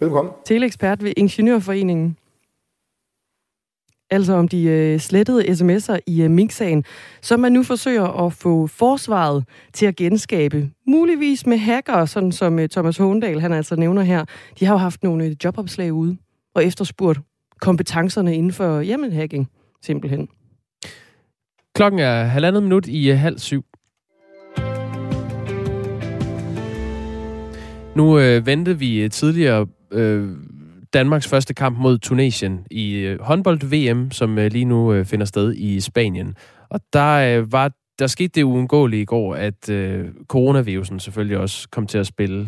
[0.00, 0.32] Velkommen.
[0.44, 2.18] Teleekspert ved Ingeniørforeningen
[4.10, 6.84] altså om de øh, slettede sms'er i øh, Mink-sagen,
[7.22, 10.70] som man nu forsøger at få forsvaret til at genskabe.
[10.86, 14.24] Muligvis med hacker, sådan som øh, Thomas Håndal, han altså nævner her.
[14.60, 16.16] De har jo haft nogle øh, jobopslag ude
[16.54, 17.20] og efterspurgt
[17.60, 19.50] kompetencerne inden for jamen, hacking,
[19.82, 20.28] simpelthen.
[21.74, 23.64] Klokken er halvandet minut i øh, halv syv.
[27.96, 30.28] Nu øh, ventede vi øh, tidligere øh,
[30.94, 35.54] Danmarks første kamp mod Tunesien i øh, håndbold-VM, som øh, lige nu øh, finder sted
[35.54, 36.34] i Spanien.
[36.70, 41.86] Og der var der skete det uundgåelige i går, at øh, coronavirusen selvfølgelig også kom
[41.86, 42.46] til at spille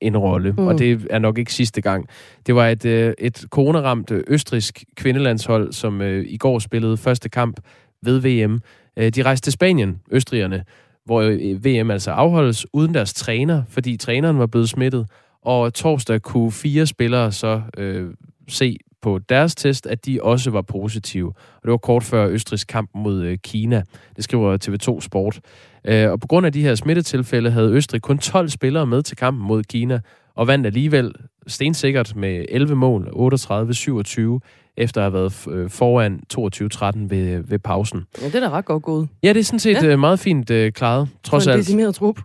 [0.00, 0.66] en rolle, mm.
[0.66, 2.08] og det er nok ikke sidste gang.
[2.46, 7.60] Det var et, øh, et coronaramt østrisk kvindelandshold, som øh, i går spillede første kamp
[8.02, 8.60] ved VM.
[8.96, 10.64] Øh, de rejste til Spanien, østrigerne,
[11.04, 11.22] hvor
[11.68, 15.06] VM altså afholdes uden deres træner, fordi træneren var blevet smittet,
[15.44, 18.10] og torsdag kunne fire spillere så øh,
[18.48, 21.28] se på deres test, at de også var positive.
[21.28, 23.82] Og det var kort før Østrigs kamp mod øh, Kina.
[24.16, 25.40] Det skriver TV2 Sport.
[25.84, 29.16] Øh, og på grund af de her smittetilfælde havde Østrig kun 12 spillere med til
[29.16, 30.00] kampen mod Kina,
[30.34, 31.12] og vandt alligevel
[31.46, 34.38] stensikkert med 11 mål, 38-27,
[34.76, 38.04] efter at have været øh, foran 22-13 ved, ved pausen.
[38.20, 39.08] Ja, det er da ret godt gået.
[39.22, 39.86] Ja, det er sådan set Ja.
[39.86, 39.96] ja.
[39.96, 41.66] meget fint øh, klaret, trods For en alt.
[41.66, 42.20] decimeret trup.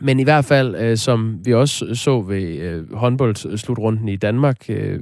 [0.00, 5.00] Men i hvert fald, øh, som vi også så ved øh, håndboldslutrunden i Danmark øh,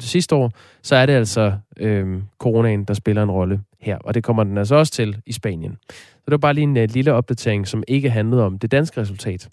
[0.00, 3.98] sidste år, så er det altså øh, coronaen, der spiller en rolle her.
[3.98, 5.78] Og det kommer den altså også til i Spanien.
[5.90, 9.00] Så det var bare lige en øh, lille opdatering, som ikke handlede om det danske
[9.00, 9.48] resultat.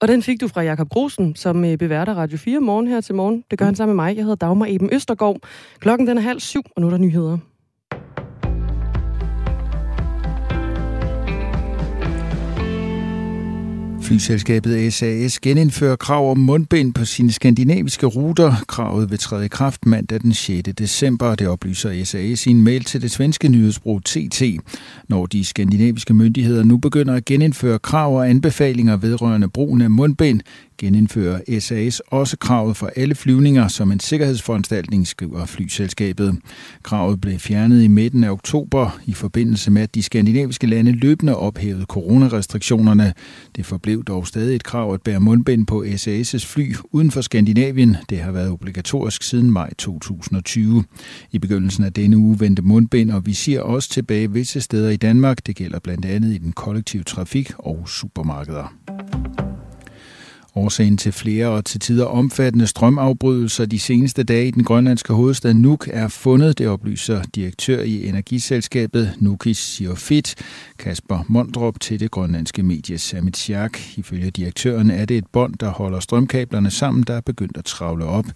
[0.00, 3.14] Og den fik du fra Jakob Grosen, som øh, beværter Radio 4 morgen her til
[3.14, 3.44] morgen.
[3.50, 4.16] Det gør han sammen med mig.
[4.16, 5.36] Jeg hedder Dagmar Eben Østergaard.
[5.78, 7.38] Klokken den er halv syv, og nu er der nyheder.
[14.02, 18.54] Flyselskabet SAS genindfører krav om mundbind på sine skandinaviske ruter.
[18.68, 20.68] Kravet vil træde i kraft mandag den 6.
[20.78, 24.42] december, det oplyser SAS i en mail til det svenske nyhedsbrug TT.
[25.08, 30.40] Når de skandinaviske myndigheder nu begynder at genindføre krav og anbefalinger vedrørende brugen af mundbind,
[30.78, 36.38] genindfører SAS også kravet for alle flyvninger som en sikkerhedsforanstaltning, skriver flyselskabet.
[36.82, 41.36] Kravet blev fjernet i midten af oktober i forbindelse med, at de skandinaviske lande løbende
[41.36, 43.14] ophævede coronarestriktionerne.
[43.56, 47.96] Det forblev dog stadig et krav at bære mundbind på SAS' fly uden for Skandinavien.
[48.10, 50.84] Det har været obligatorisk siden maj 2020.
[51.32, 55.46] I begyndelsen af denne uge vendte mundbind og visir også tilbage visse steder i Danmark.
[55.46, 59.41] Det gælder blandt andet i den kollektive trafik og supermarkeder.
[60.54, 65.54] Årsagen til flere og til tider omfattende strømafbrydelser de seneste dage i den grønlandske hovedstad
[65.54, 70.34] Nuuk er fundet, det oplyser direktør i energiselskabet Nukis Siofit,
[70.78, 73.50] Kasper Mondrup til det grønlandske medie Samit
[73.96, 78.04] Ifølge direktøren er det et bånd, der holder strømkablerne sammen, der er begyndt at travle
[78.04, 78.26] op.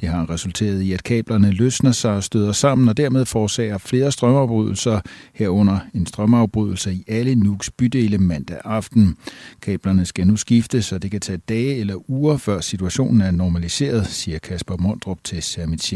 [0.00, 4.12] Det har resulteret i, at kablerne løsner sig og støder sammen og dermed forårsager flere
[4.12, 5.00] strømafbrydelser,
[5.34, 9.16] herunder en strømafbrydelse i alle Nuuks bydele mandag aften.
[9.62, 14.06] Kablerne skal nu skiftes, så det kan tage dage eller uger, før situationen er normaliseret,
[14.06, 15.92] siger Kasper Mondrup til Samit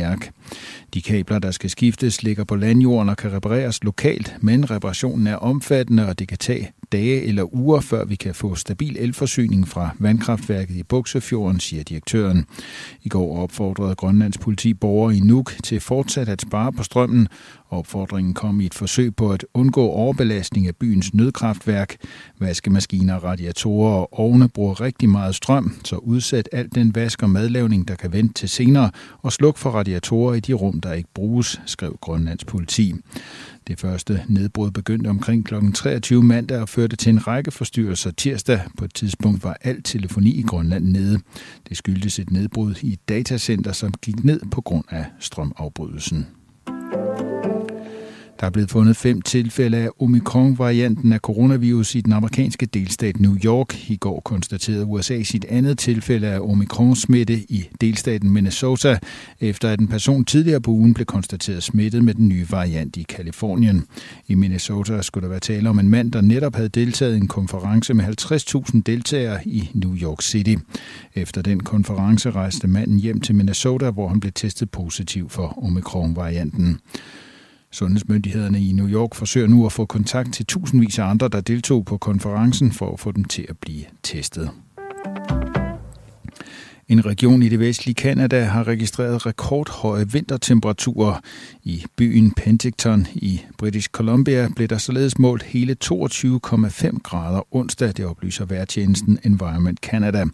[0.95, 5.37] De kabler, der skal skiftes, ligger på landjorden og kan repareres lokalt, men reparationen er
[5.37, 9.91] omfattende, og det kan tage dage eller uger, før vi kan få stabil elforsyning fra
[9.99, 12.45] vandkraftværket i Buksefjorden, siger direktøren.
[13.03, 17.29] I går opfordrede Grønlands politi borgere i Nuuk til fortsat at spare på strømmen.
[17.71, 21.97] Opfordringen kom i et forsøg på at undgå overbelastning af byens nødkraftværk.
[22.39, 27.89] Vaskemaskiner, radiatorer og ovne bruger rigtig meget strøm, så udsæt alt den vask og madlavning,
[27.89, 28.91] der kan vente til senere,
[29.23, 32.95] og sluk for radiatorer i de rum, der ikke bruges, skrev Grønlands politi.
[33.69, 35.55] Det første nedbrud begyndte omkring kl.
[35.75, 38.61] 23 mandag og førte til en række forstyrrelser tirsdag.
[38.79, 41.21] På et tidspunkt var al telefoni i Grønland nede.
[41.69, 46.27] Det skyldtes et nedbrud i et datacenter, som gik ned på grund af strømafbrydelsen.
[48.41, 53.37] Der er blevet fundet fem tilfælde af omikron-varianten af coronavirus i den amerikanske delstat New
[53.45, 53.91] York.
[53.91, 58.99] I går konstaterede USA sit andet tilfælde af omikron-smitte i delstaten Minnesota,
[59.41, 63.03] efter at en person tidligere på ugen blev konstateret smittet med den nye variant i
[63.03, 63.85] Kalifornien.
[64.27, 67.29] I Minnesota skulle der være tale om en mand, der netop havde deltaget i en
[67.29, 70.55] konference med 50.000 deltagere i New York City.
[71.15, 76.81] Efter den konference rejste manden hjem til Minnesota, hvor han blev testet positiv for omikron-varianten.
[77.71, 81.85] Sundhedsmyndighederne i New York forsøger nu at få kontakt til tusindvis af andre, der deltog
[81.85, 84.51] på konferencen, for at få dem til at blive testet.
[86.89, 91.21] En region i det vestlige Kanada har registreret rekordhøje vintertemperaturer.
[91.63, 98.05] I byen Penticton i British Columbia blev der således målt hele 22,5 grader onsdag, det
[98.05, 100.25] oplyser vejrtjenesten Environment Canada.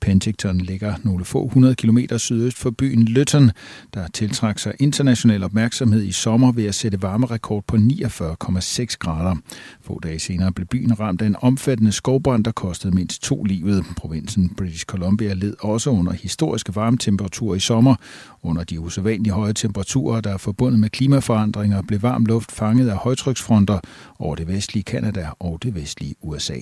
[0.00, 3.50] Penticton ligger nogle få hundrede kilometer sydøst for byen Lytton,
[3.94, 9.36] der tiltrak sig international opmærksomhed i sommer ved at sætte varmerekord på 49,6 grader.
[9.80, 13.84] Få dage senere blev byen ramt af en omfattende skovbrand, der kostede mindst to livet.
[13.96, 17.94] Provinsen British Columbia led også under historiske varmetemperaturer i sommer.
[18.42, 22.96] Under de usædvanligt høje temperaturer, der er forbundet med klimaforandringer, blev varm luft fanget af
[22.96, 23.80] højtryksfronter
[24.18, 26.60] over det vestlige Kanada og det vestlige USA.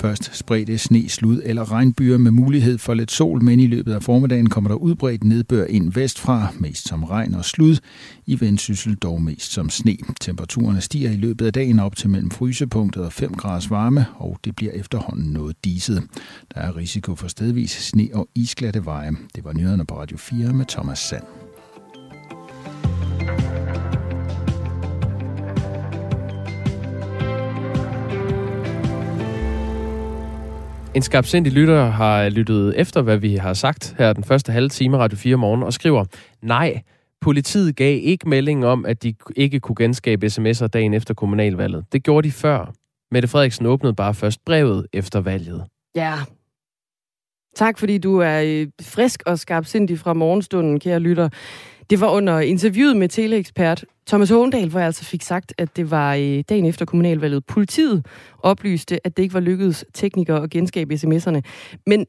[0.00, 4.02] Først spredte sne, slud eller regnbyer med mulighed for lidt sol, men i løbet af
[4.02, 7.76] formiddagen kommer der udbredt nedbør ind vestfra, mest som regn og slud.
[8.26, 9.96] I vendsyssel dog mest som sne.
[10.20, 14.38] Temperaturerne stiger i løbet af dagen op til mellem frysepunktet og 5 graders varme, og
[14.44, 16.02] det bliver efterhånden noget diset.
[16.54, 19.10] Der er risiko for stedvis sne og isglatte veje.
[19.34, 21.47] Det var nyhederne på Radio 4 med Thomas Sand.
[30.98, 34.98] En skarpsindig lytter har lyttet efter, hvad vi har sagt her den første halve time
[34.98, 36.04] Radio 4 morgen, og skriver,
[36.42, 36.82] nej,
[37.20, 41.84] politiet gav ikke melding om, at de ikke kunne genskabe sms'er dagen efter kommunalvalget.
[41.92, 42.72] Det gjorde de før.
[43.10, 45.64] Mette Frederiksen åbnede bare først brevet efter valget.
[45.94, 46.14] Ja,
[47.56, 51.28] Tak, fordi du er øh, frisk og skarpsindig fra morgenstunden, kære lytter.
[51.90, 55.90] Det var under interviewet med teleekspert Thomas Håndal, hvor jeg altså fik sagt, at det
[55.90, 57.46] var øh, dagen efter kommunalvalget.
[57.46, 58.06] Politiet
[58.38, 61.40] oplyste, at det ikke var lykkedes teknikere at genskabe sms'erne.
[61.86, 62.06] Men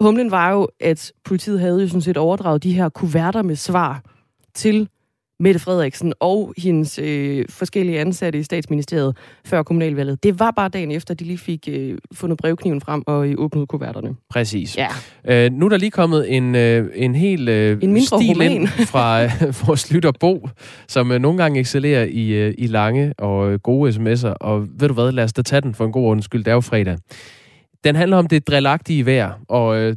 [0.00, 4.02] humlen var jo, at politiet havde jo sådan set overdraget de her kuverter med svar
[4.54, 4.88] til
[5.40, 10.22] Mette Frederiksen og hendes øh, forskellige ansatte i statsministeriet før kommunalvalget.
[10.22, 13.68] Det var bare dagen efter, de lige fik øh, fundet brevkniven frem og øh, åbnet
[13.68, 14.14] kuverterne.
[14.30, 14.76] Præcis.
[14.76, 14.88] Ja.
[15.28, 18.52] Øh, nu er der lige kommet en, øh, en helt øh, En stil roman.
[18.52, 19.30] ind fra øh,
[19.66, 20.48] vores lytter Bo,
[20.88, 24.34] som øh, nogle gange excellerer i, øh, i lange og øh, gode sms'er.
[24.40, 26.44] Og ved du hvad, lad os da tage den for en god undskyld.
[26.44, 26.98] Det er jo fredag.
[27.84, 29.96] Den handler om det drillagtige vejr, og øh,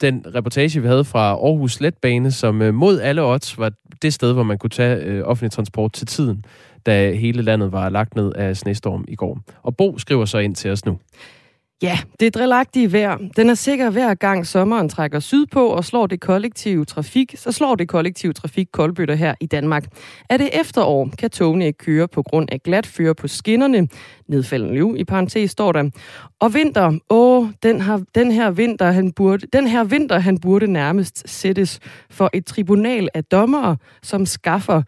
[0.00, 4.32] den reportage, vi havde fra Aarhus Letbane, som øh, mod alle odds var det sted,
[4.32, 6.44] hvor man kunne tage øh, offentlig transport til tiden,
[6.86, 9.38] da hele landet var lagt ned af snestorm i går.
[9.62, 10.98] Og Bo skriver så ind til os nu.
[11.82, 13.18] Ja, det drillagtige vejr.
[13.36, 17.74] Den er sikker hver gang sommeren trækker sydpå og slår det kollektive trafik, så slår
[17.74, 19.84] det kollektive trafik koldbøtter her i Danmark.
[20.30, 23.88] Er det efterår, kan togene ikke køre på grund af glat fyre på skinnerne.
[24.28, 25.90] Nedfælden liv, i parentes står der.
[26.40, 30.66] Og vinter, åh, den, har, den, her vinter, han burde, den her vinter, han burde
[30.66, 34.82] nærmest sættes for et tribunal af dommere, som skaffer,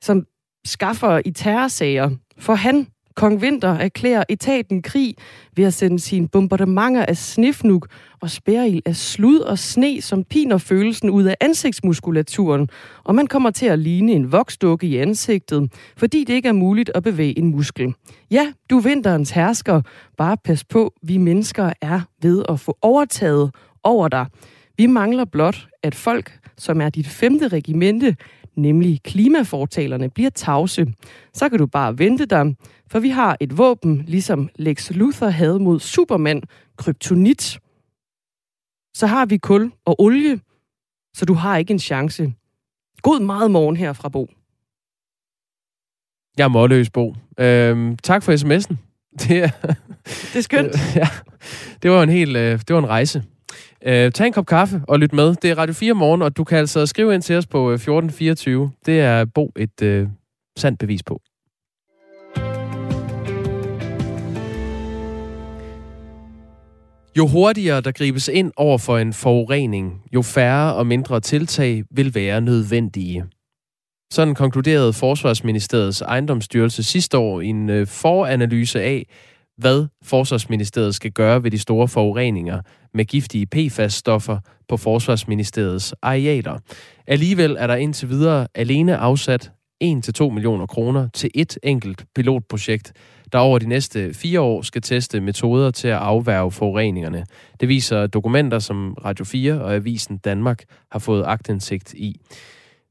[0.00, 0.24] som
[0.64, 2.10] skaffer i terrorsager.
[2.38, 5.14] For han, Kong Vinter, erklærer etaten krig
[5.56, 7.88] ved at sende sine bombardementer af snifnuk
[8.20, 12.68] og spæril af slud og sne, som piner følelsen ud af ansigtsmuskulaturen,
[13.04, 16.90] og man kommer til at ligne en voksdukke i ansigtet, fordi det ikke er muligt
[16.94, 17.94] at bevæge en muskel.
[18.30, 19.82] Ja, du vinterens hersker.
[20.16, 24.26] Bare pas på, vi mennesker er ved at få overtaget over dig.
[24.76, 28.16] Vi mangler blot, at folk, som er dit femte regimente,
[28.56, 30.86] nemlig klimafortalerne, bliver tavse.
[31.34, 32.56] Så kan du bare vente dig,
[32.88, 36.42] for vi har et våben, ligesom Lex Luthor havde mod Superman,
[36.76, 37.58] kryptonit.
[38.94, 40.40] Så har vi kul og olie,
[41.14, 42.32] så du har ikke en chance.
[43.02, 44.30] God meget morgen her fra Bo.
[46.38, 47.14] Jeg er målløs, Bo.
[47.38, 48.76] Øhm, tak for sms'en.
[49.28, 49.50] Det er,
[50.04, 50.72] det er skønt.
[50.96, 51.08] ja,
[51.82, 53.24] det var en hel, øh, det var en rejse.
[53.88, 55.34] Øh, tag en kop kaffe og lyt med.
[55.34, 57.74] Det er Radio 4 morgen, og du kan altså skrive ind til os på øh,
[57.74, 58.70] 1424.
[58.86, 60.08] Det er Bo et øh,
[60.58, 61.20] sandt bevis på.
[67.18, 72.14] Jo hurtigere der gribes ind over for en forurening, jo færre og mindre tiltag vil
[72.14, 73.24] være nødvendige.
[74.12, 79.06] Sådan konkluderede Forsvarsministeriets ejendomsstyrelse sidste år i en øh, foranalyse af,
[79.56, 82.60] hvad Forsvarsministeriet skal gøre ved de store forureninger
[82.94, 84.38] med giftige PFAS-stoffer
[84.68, 86.58] på Forsvarsministeriets arealer.
[87.06, 89.52] Alligevel er der indtil videre alene afsat
[89.84, 92.92] 1-2 millioner kroner til et enkelt pilotprojekt,
[93.32, 97.24] der over de næste fire år skal teste metoder til at afværge forureningerne.
[97.60, 102.20] Det viser dokumenter, som Radio 4 og Avisen Danmark har fået agtindsigt i.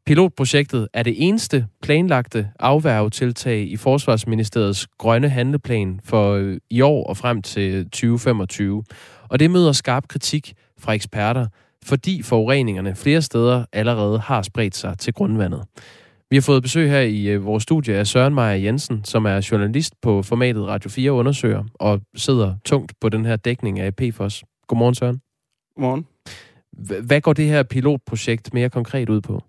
[0.05, 7.17] Pilotprojektet er det eneste planlagte afværgetiltag i Forsvarsministeriets grønne handleplan for øh, i år og
[7.17, 8.83] frem til 2025.
[9.29, 11.47] Og det møder skarp kritik fra eksperter,
[11.83, 15.63] fordi forureningerne flere steder allerede har spredt sig til grundvandet.
[16.29, 19.47] Vi har fået besøg her i øh, vores studie af Søren Meier Jensen, som er
[19.51, 24.43] journalist på formatet Radio 4 undersøger og sidder tungt på den her dækning af PFOS.
[24.67, 25.21] Godmorgen, Søren.
[25.75, 26.07] Godmorgen.
[27.05, 29.43] Hvad går det her pilotprojekt mere konkret ud på?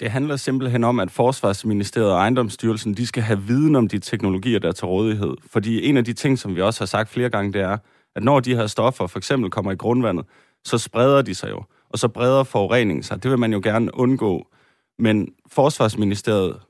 [0.00, 4.58] Det handler simpelthen om, at Forsvarsministeriet og Ejendomsstyrelsen, de skal have viden om de teknologier,
[4.58, 5.34] der er til rådighed.
[5.50, 7.78] Fordi en af de ting, som vi også har sagt flere gange, det er,
[8.16, 10.26] at når de her stoffer for eksempel kommer i grundvandet,
[10.64, 13.22] så spreder de sig jo, og så breder forureningen sig.
[13.22, 14.46] Det vil man jo gerne undgå.
[14.98, 16.60] Men Forsvarsministeriet,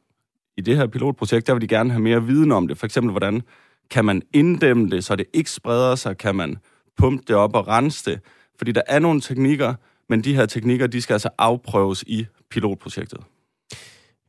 [0.57, 2.79] i det her pilotprojekt, der vil de gerne have mere viden om det.
[2.79, 3.43] For eksempel, hvordan
[3.91, 6.17] kan man inddæmme det, så det ikke spreder sig?
[6.17, 6.57] Kan man
[6.99, 8.21] pumpe det op og rense det?
[8.59, 9.75] Fordi der er nogle teknikker,
[10.09, 13.21] men de her teknikker, de skal altså afprøves i pilotprojektet.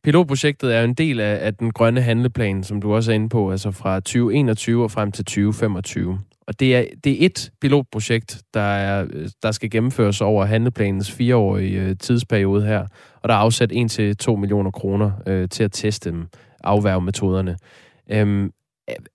[0.04, 3.30] Pilotprojektet er jo en del af, af den grønne handleplan, som du også er inde
[3.30, 6.20] på, altså fra 2021 og frem til 2025.
[6.48, 9.08] Og det er, det er et pilotprojekt, der, er,
[9.44, 12.88] der skal gennemføres over handleplanens fireårige øh, tidsperiode her,
[13.22, 13.72] og der er afsat
[14.28, 16.28] 1-2 millioner kroner øh, til at teste dem,
[16.64, 17.58] afværge metoderne.
[18.12, 18.52] Øhm,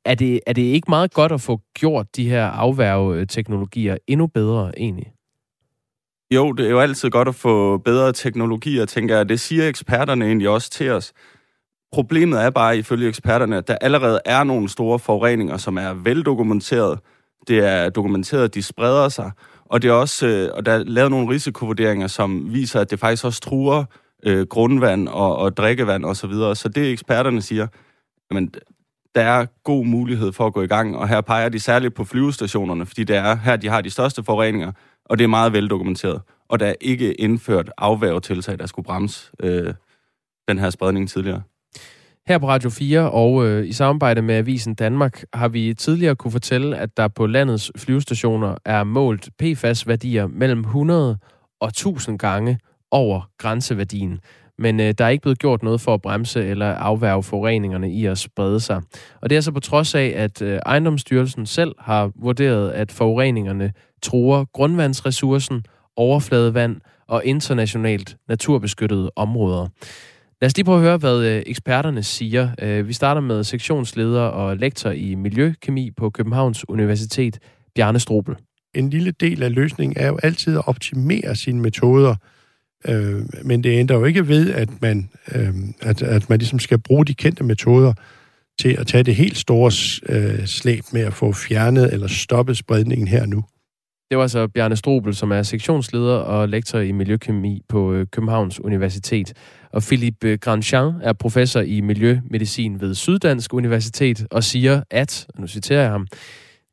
[0.05, 4.73] er, det, er det ikke meget godt at få gjort de her afværgeteknologier endnu bedre
[4.79, 5.13] egentlig?
[6.35, 9.29] Jo, det er jo altid godt at få bedre teknologier, tænker jeg.
[9.29, 11.13] Det siger eksperterne egentlig også til os.
[11.93, 16.99] Problemet er bare, ifølge eksperterne, at der allerede er nogle store forureninger, som er veldokumenteret.
[17.49, 19.31] Det er dokumenteret, at de spreder sig.
[19.65, 22.99] Og, det er også, øh, og der er lavet nogle risikovurderinger, som viser, at det
[22.99, 23.85] faktisk også truer
[24.27, 26.15] øh, grundvand og, og drikkevand osv.
[26.15, 26.57] Så, videre.
[26.57, 27.67] så det eksperterne siger,
[28.31, 28.55] jamen,
[29.15, 32.05] der er god mulighed for at gå i gang, og her peger de særligt på
[32.05, 34.73] flyvestationerne, fordi det er her, de har de største forureninger,
[35.11, 36.21] og det er meget veldokumenteret.
[36.49, 39.75] Og der er ikke indført afværgetiltag, der skulle bremse øh,
[40.49, 41.43] den her spredning tidligere.
[42.27, 46.31] Her på Radio 4 og øh, i samarbejde med Avisen Danmark har vi tidligere kunne
[46.31, 51.19] fortælle, at der på landets flyvestationer er målt PFAS-værdier mellem 100
[51.61, 52.59] og 1000 gange
[52.91, 54.21] over grænseværdien.
[54.61, 58.07] Men øh, der er ikke blevet gjort noget for at bremse eller afværge forureningerne i
[58.07, 58.83] at sprede sig.
[59.21, 63.73] Og det er så på trods af, at øh, ejendomsstyrelsen selv har vurderet, at forureningerne
[64.03, 65.65] truer grundvandsressourcen,
[65.97, 66.77] overfladevand
[67.09, 69.69] og internationalt naturbeskyttede områder.
[70.41, 72.49] Lad os lige prøve at høre, hvad øh, eksperterne siger.
[72.63, 77.39] Øh, vi starter med sektionsleder og lektor i miljøkemi på Københavns Universitet,
[77.75, 78.37] Bjarne Strobel.
[78.75, 82.15] En lille del af løsningen er jo altid at optimere sine metoder,
[82.89, 86.79] øh, men det ændrer jo ikke ved, at man, øh, at, at man ligesom skal
[86.79, 87.93] bruge de kendte metoder
[88.61, 89.73] til at tage det helt store
[90.09, 93.45] øh, slæb med at få fjernet eller stoppet spredningen her nu.
[94.11, 98.61] Det var så Bjarne Strobel, som er sektionsleder og lektor i miljøkemi på øh, Københavns
[98.61, 99.33] Universitet.
[99.73, 105.81] Og Philippe Grandjean er professor i miljømedicin ved Syddansk Universitet og siger, at, nu citerer
[105.81, 106.07] jeg ham,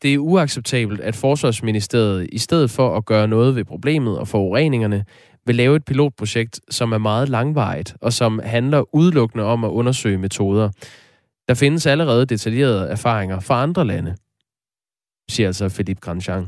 [0.02, 5.06] det er uacceptabelt, at Forsvarsministeriet i stedet for at gøre noget ved problemet og forureningerne,
[5.48, 10.18] vil lave et pilotprojekt, som er meget langvarigt og som handler udelukkende om at undersøge
[10.18, 10.70] metoder.
[11.48, 14.16] Der findes allerede detaljerede erfaringer fra andre lande,
[15.30, 16.48] siger altså Philippe Grandjean.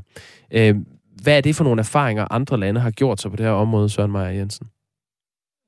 [0.52, 0.76] Øh,
[1.22, 3.90] hvad er det for nogle erfaringer, andre lande har gjort sig på det her område,
[3.90, 4.68] Søren Meyer Jensen?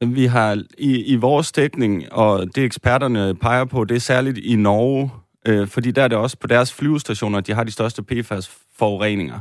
[0.05, 4.55] Vi har i, i vores dækning, og det eksperterne peger på, det er særligt i
[4.55, 5.11] Norge,
[5.47, 9.39] øh, fordi der er det også på deres flyvestationer, de har de største PFAS-forureninger.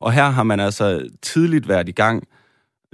[0.00, 2.28] Og her har man altså tidligt været i gang,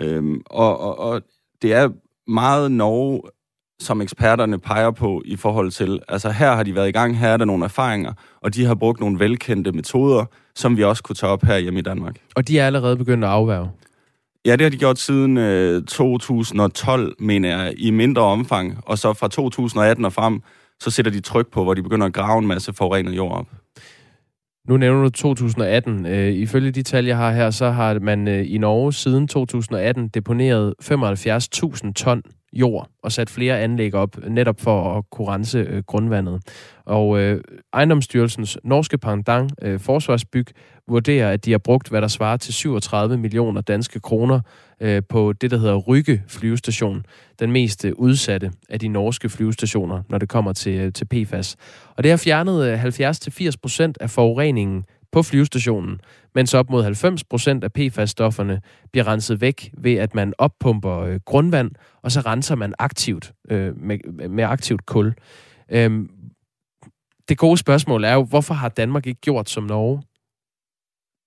[0.01, 1.23] øh, og, og, og
[1.63, 1.89] det er
[2.31, 3.23] meget Norge,
[3.81, 7.29] som eksperterne peger på i forhold til, altså her har de været i gang, her
[7.29, 10.25] er der nogle erfaringer, og de har brugt nogle velkendte metoder,
[10.55, 12.17] som vi også kunne tage op her hjemme i Danmark.
[12.35, 13.71] Og de er allerede begyndt at afværge?
[14.45, 18.79] Ja, det har de gjort siden øh, 2012, mener jeg, i mindre omfang.
[18.87, 20.43] Og så fra 2018 og frem,
[20.81, 23.47] så sætter de tryk på, hvor de begynder at grave en masse forurenet jord op.
[24.71, 26.07] Nu nævner du 2018.
[26.07, 30.09] Øh, ifølge de tal, jeg har her, så har man øh, i Norge siden 2018
[30.09, 35.83] deponeret 75.000 ton jord og sat flere anlæg op, netop for at kunne rense øh,
[35.83, 36.43] grundvandet.
[36.85, 37.41] Og øh,
[37.73, 40.47] Ejendomsstyrelsens norske pendant, øh, Forsvarsbyg,
[40.89, 44.41] vurderer, at de har brugt, hvad der svarer til 37 millioner danske kroner
[44.81, 47.07] øh, på det, der hedder Rygge flyvestation,
[47.39, 51.57] den mest øh, udsatte af de norske flyvestationer, når det kommer til, øh, til PFAS.
[51.97, 56.01] Og det har fjernet øh, 70-80% af forureningen på flyvestationen,
[56.35, 58.61] mens op mod 90% af PFAS-stofferne
[58.93, 61.71] bliver renset væk ved, at man oppumper øh, grundvand,
[62.03, 65.15] og så renser man aktivt øh, med, med aktivt kul.
[65.71, 66.11] Øhm,
[67.29, 70.03] det gode spørgsmål er jo, hvorfor har Danmark ikke gjort som Norge?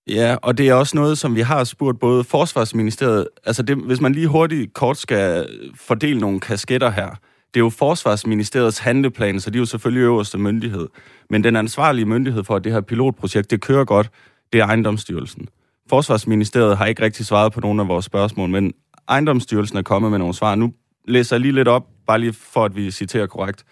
[0.08, 4.01] Ja, og det er også noget, som vi har spurgt både Forsvarsministeriet, altså det, hvis
[4.01, 7.10] man lige hurtigt kort skal fordele nogle kasketter her,
[7.54, 10.88] det er jo Forsvarsministeriets handleplan, så de er jo selvfølgelig øverste myndighed.
[11.30, 14.10] Men den ansvarlige myndighed for, at det her pilotprojekt, det kører godt,
[14.54, 15.47] det er Ejendomsstyrelsen.
[15.89, 18.74] Forsvarsministeriet har ikke rigtig svaret på nogle af vores spørgsmål, men
[19.10, 20.56] Ejendomsstyrelsen er kommet med nogle svar.
[20.56, 20.74] Nu
[21.08, 23.66] læser jeg lige lidt op, bare lige for at vi citerer korrekt.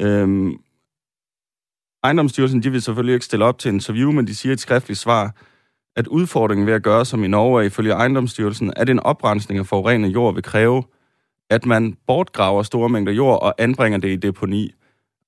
[0.00, 0.52] Øhm,
[2.04, 5.34] Ejendomsstyrelsen de vil selvfølgelig ikke stille op til interview, men de siger et skriftligt svar,
[5.96, 9.66] at udfordringen ved at gøre som i Norge er ifølge Ejendomsstyrelsen, at en oprensning af
[9.66, 10.82] forurenet jord vil kræve,
[11.50, 14.72] at man bortgraver store mængder jord og anbringer det i deponi.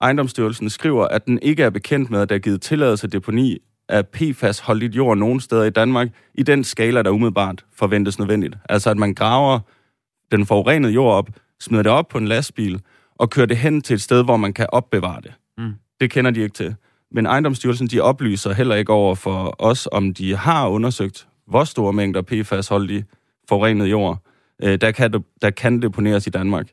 [0.00, 3.58] Ejendomsstyrelsen skriver, at den ikke er bekendt med, at der er givet tilladelse til deponi
[3.88, 8.56] af PFAS-holdigt jord nogen steder i Danmark i den skala, der umiddelbart forventes nødvendigt.
[8.68, 9.60] Altså at man graver
[10.32, 11.28] den forurenede jord op,
[11.60, 12.80] smider det op på en lastbil
[13.18, 15.32] og kører det hen til et sted, hvor man kan opbevare det.
[15.58, 15.72] Mm.
[16.00, 16.74] Det kender de ikke til.
[17.10, 21.92] Men ejendomsstyrelsen de oplyser heller ikke over for os, om de har undersøgt, hvor store
[21.92, 23.04] mængder PFAS-holdig
[23.48, 24.18] forurenet jord,
[24.62, 26.68] øh, der, kan, der kan deponeres i Danmark.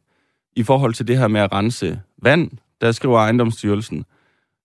[0.56, 4.06] I forhold til det her med at rense vand, der skriver ejendomsstyrelsen,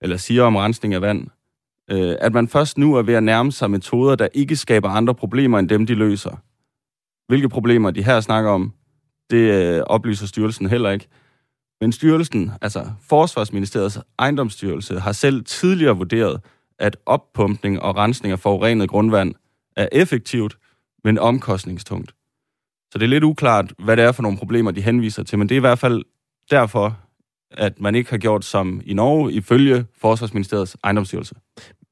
[0.02, 1.26] eller siger om rensning af vand,
[1.90, 5.14] øh, at man først nu er ved at nærme sig metoder, der ikke skaber andre
[5.14, 6.36] problemer end dem, de løser.
[7.28, 8.72] Hvilke problemer de her snakker om,
[9.30, 11.08] det øh, oplyser styrelsen heller ikke.
[11.80, 16.40] Men styrelsen, altså Forsvarsministeriets ejendomsstyrelse, har selv tidligere vurderet,
[16.78, 19.34] at oppumpning og rensning af forurenet grundvand
[19.76, 20.56] er effektivt,
[21.04, 22.14] men omkostningstungt.
[22.92, 25.48] Så det er lidt uklart, hvad det er for nogle problemer, de henviser til, men
[25.48, 26.04] det er i hvert fald
[26.50, 26.98] derfor,
[27.50, 31.34] at man ikke har gjort som i Norge, ifølge Forsvarsministeriets ejendomsstyrelse.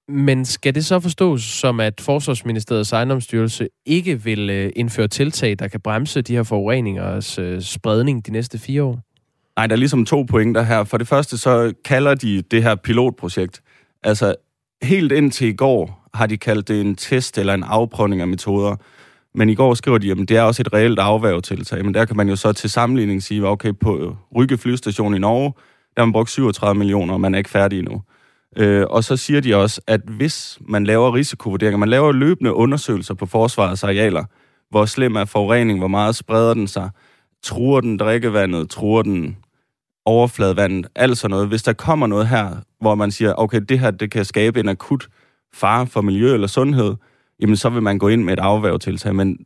[0.08, 5.68] Men skal det så forstås som, at Forsvarsministeriets ejendomsstyrelse ikke vil øh, indføre tiltag, der
[5.68, 9.07] kan bremse de her forureningers øh, spredning de næste fire år?
[9.58, 10.84] Nej, der er ligesom to pointer her.
[10.84, 13.62] For det første, så kalder de det her pilotprojekt.
[14.02, 14.34] Altså,
[14.82, 18.76] helt indtil i går har de kaldt det en test eller en afprøvning af metoder.
[19.34, 21.84] Men i går skriver de, at det er også et reelt afværgetiltag.
[21.84, 25.52] Men der kan man jo så til sammenligning sige, okay, på Rygge flystation i Norge,
[25.96, 28.02] der har man brugt 37 millioner, og man er ikke færdig endnu.
[28.56, 33.14] Øh, og så siger de også, at hvis man laver risikovurderinger, man laver løbende undersøgelser
[33.14, 34.24] på forsvarets arealer,
[34.70, 36.90] hvor slem er forurening, hvor meget spreder den sig,
[37.42, 39.36] truer den drikkevandet, truer den
[40.08, 41.48] overfladevandet, alt sådan noget.
[41.48, 44.68] Hvis der kommer noget her, hvor man siger, okay, det her det kan skabe en
[44.68, 45.08] akut
[45.54, 46.94] fare for miljø eller sundhed,
[47.40, 49.38] jamen så vil man gå ind med et afværgetiltag, men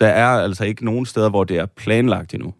[0.00, 2.54] der er altså ikke nogen steder, hvor det er planlagt endnu.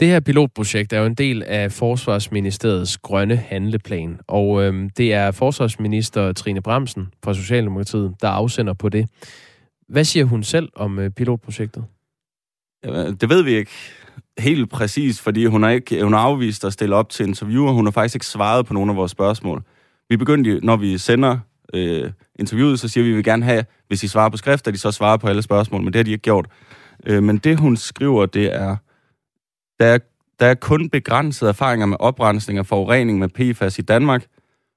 [0.00, 5.30] Det her pilotprojekt er jo en del af Forsvarsministeriets grønne handleplan, og øhm, det er
[5.30, 9.08] forsvarsminister Trine Bremsen fra Socialdemokratiet, der afsender på det.
[9.88, 11.84] Hvad siger hun selv om øh, pilotprojektet?
[13.20, 13.70] Det ved vi ikke
[14.38, 17.72] helt præcis, fordi hun har, ikke, hun har afvist at stille op til interviewer.
[17.72, 19.62] Hun har faktisk ikke svaret på nogle af vores spørgsmål.
[20.08, 21.38] Vi begyndte, når vi sender
[21.74, 24.68] øh, interviewet, så siger vi, at vi vil gerne have, hvis I svarer på skrift,
[24.68, 26.46] at de så svarer på alle spørgsmål, men det har de ikke gjort.
[27.06, 28.76] Øh, men det, hun skriver, det er,
[29.80, 29.98] der er,
[30.40, 34.26] der er kun begrænsede erfaringer med oprensning og forurening med PFAS i Danmark,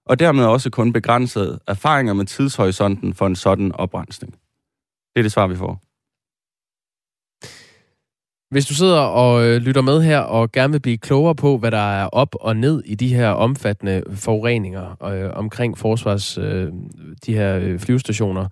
[0.05, 4.33] og dermed også kun begrænsede erfaringer med tidshorisonten for en sådan oprensning.
[5.13, 5.86] Det er det svar, vi får.
[8.49, 11.71] Hvis du sidder og øh, lytter med her og gerne vil blive klogere på, hvad
[11.71, 16.71] der er op og ned i de her omfattende forureninger øh, omkring forsvars, øh,
[17.25, 18.47] de her øh, flyvestationer,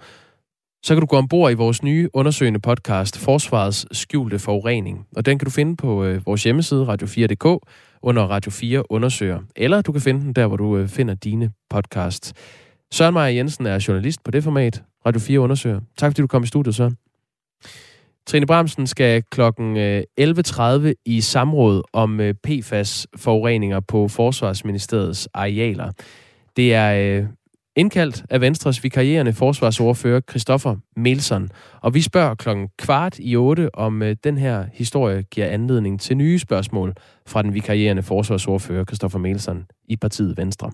[0.84, 5.06] så kan du gå ombord i vores nye undersøgende podcast, Forsvarets skjulte forurening.
[5.16, 7.60] Og den kan du finde på øh, vores hjemmeside, radio4.dk,
[8.02, 9.40] under Radio 4 undersøger.
[9.56, 12.34] Eller du kan finde den der, hvor du øh, finder dine podcasts.
[12.94, 15.80] Søren Maja Jensen er journalist på det format, Radio 4 undersøger.
[15.98, 16.98] Tak fordi du kom i studiet, Søren.
[18.28, 19.42] Trine Bramsen skal kl.
[19.42, 25.92] 11.30 øh, i samråd om øh, PFAS-forureninger på Forsvarsministeriets arealer.
[26.56, 27.26] Det er øh,
[27.76, 31.50] indkaldt af Venstres vikarierende forsvarsordfører Christoffer Melson,
[31.82, 36.40] og vi spørger klokken kvart i otte, om den her historie giver anledning til nye
[36.40, 36.94] spørgsmål
[37.28, 40.72] fra den vikarierende forsvarsordfører Christoffer Melson i partiet Venstre.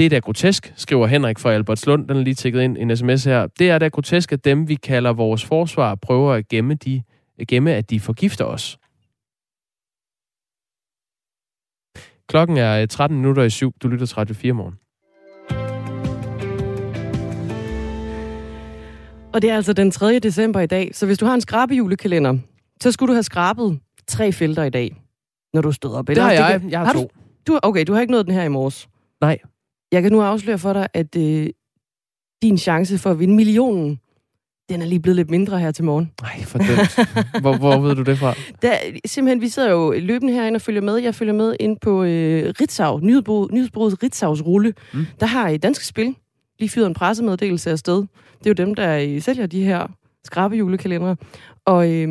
[0.00, 2.08] Det er da grotesk, skriver Henrik fra Albertslund.
[2.08, 3.46] Den er lige tækket ind en sms her.
[3.46, 7.02] Det er da grotesk, at dem, vi kalder vores forsvar, prøver at gemme, de,
[7.48, 8.78] gemme at de forgifter os.
[12.28, 13.72] Klokken er 13 minutter i syv.
[13.82, 14.74] Du lytter til Radio 4 morgen.
[19.32, 20.18] Og det er altså den 3.
[20.18, 22.38] december i dag, så hvis du har en skrabejulekalender,
[22.80, 25.02] så skulle du have skrabet tre felter i dag,
[25.54, 26.06] når du stod op.
[26.06, 26.62] Det har jeg.
[26.68, 27.00] Jeg har, har to.
[27.46, 28.88] Du, du, okay, du har ikke nået den her i morges.
[29.20, 29.38] Nej.
[29.92, 31.46] Jeg kan nu afsløre for dig, at øh,
[32.42, 34.00] din chance for at vinde millionen,
[34.68, 36.12] den er lige blevet lidt mindre her til morgen.
[36.22, 36.66] Nej, for det.
[37.40, 38.34] hvor, hvor ved du det fra?
[38.62, 38.74] Der,
[39.06, 40.96] simpelthen, vi sidder jo løbende herinde og følger med.
[40.96, 44.74] Jeg følger med ind på øh, Ritzau, nyhedsbureauet Ritzau's rulle.
[44.94, 45.06] Mm.
[45.20, 46.14] Der har i Dansk Spil
[46.58, 47.96] lige fyret en pressemeddelelse afsted.
[48.38, 49.86] Det er jo dem, der øh, sælger de her
[50.24, 51.16] skrabe julekalendere.
[51.66, 52.08] Og øh,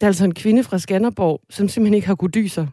[0.00, 2.68] der er altså en kvinde fra Skanderborg, som simpelthen ikke har kunnet dyse.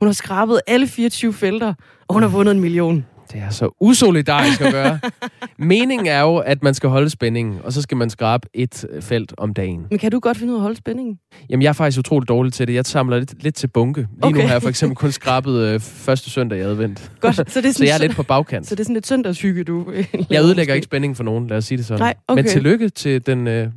[0.00, 1.74] Hun har skrabet alle 24 felter,
[2.08, 3.06] og hun har vundet en million.
[3.32, 4.98] Det er så usolidarisk at gøre.
[5.58, 9.34] Meningen er jo, at man skal holde spændingen, og så skal man skrabe et felt
[9.36, 9.86] om dagen.
[9.90, 11.18] Men kan du godt finde ud af at holde spændingen?
[11.50, 12.74] Jamen, jeg er faktisk utrolig dårlig til det.
[12.74, 14.00] Jeg samler lidt, lidt til bunke.
[14.00, 14.40] Lige okay.
[14.40, 17.12] nu har jeg for eksempel kun skrabet øh, første søndag i advent.
[17.20, 18.66] Godt, så, det er sådan, så jeg er lidt på bagkant.
[18.66, 19.92] Så det er sådan lidt søndagshygge, du
[20.30, 22.00] Jeg ødelægger ikke spændingen for nogen, lad os sige det sådan.
[22.00, 22.42] Nej, okay.
[22.42, 23.68] Men tillykke til den øh,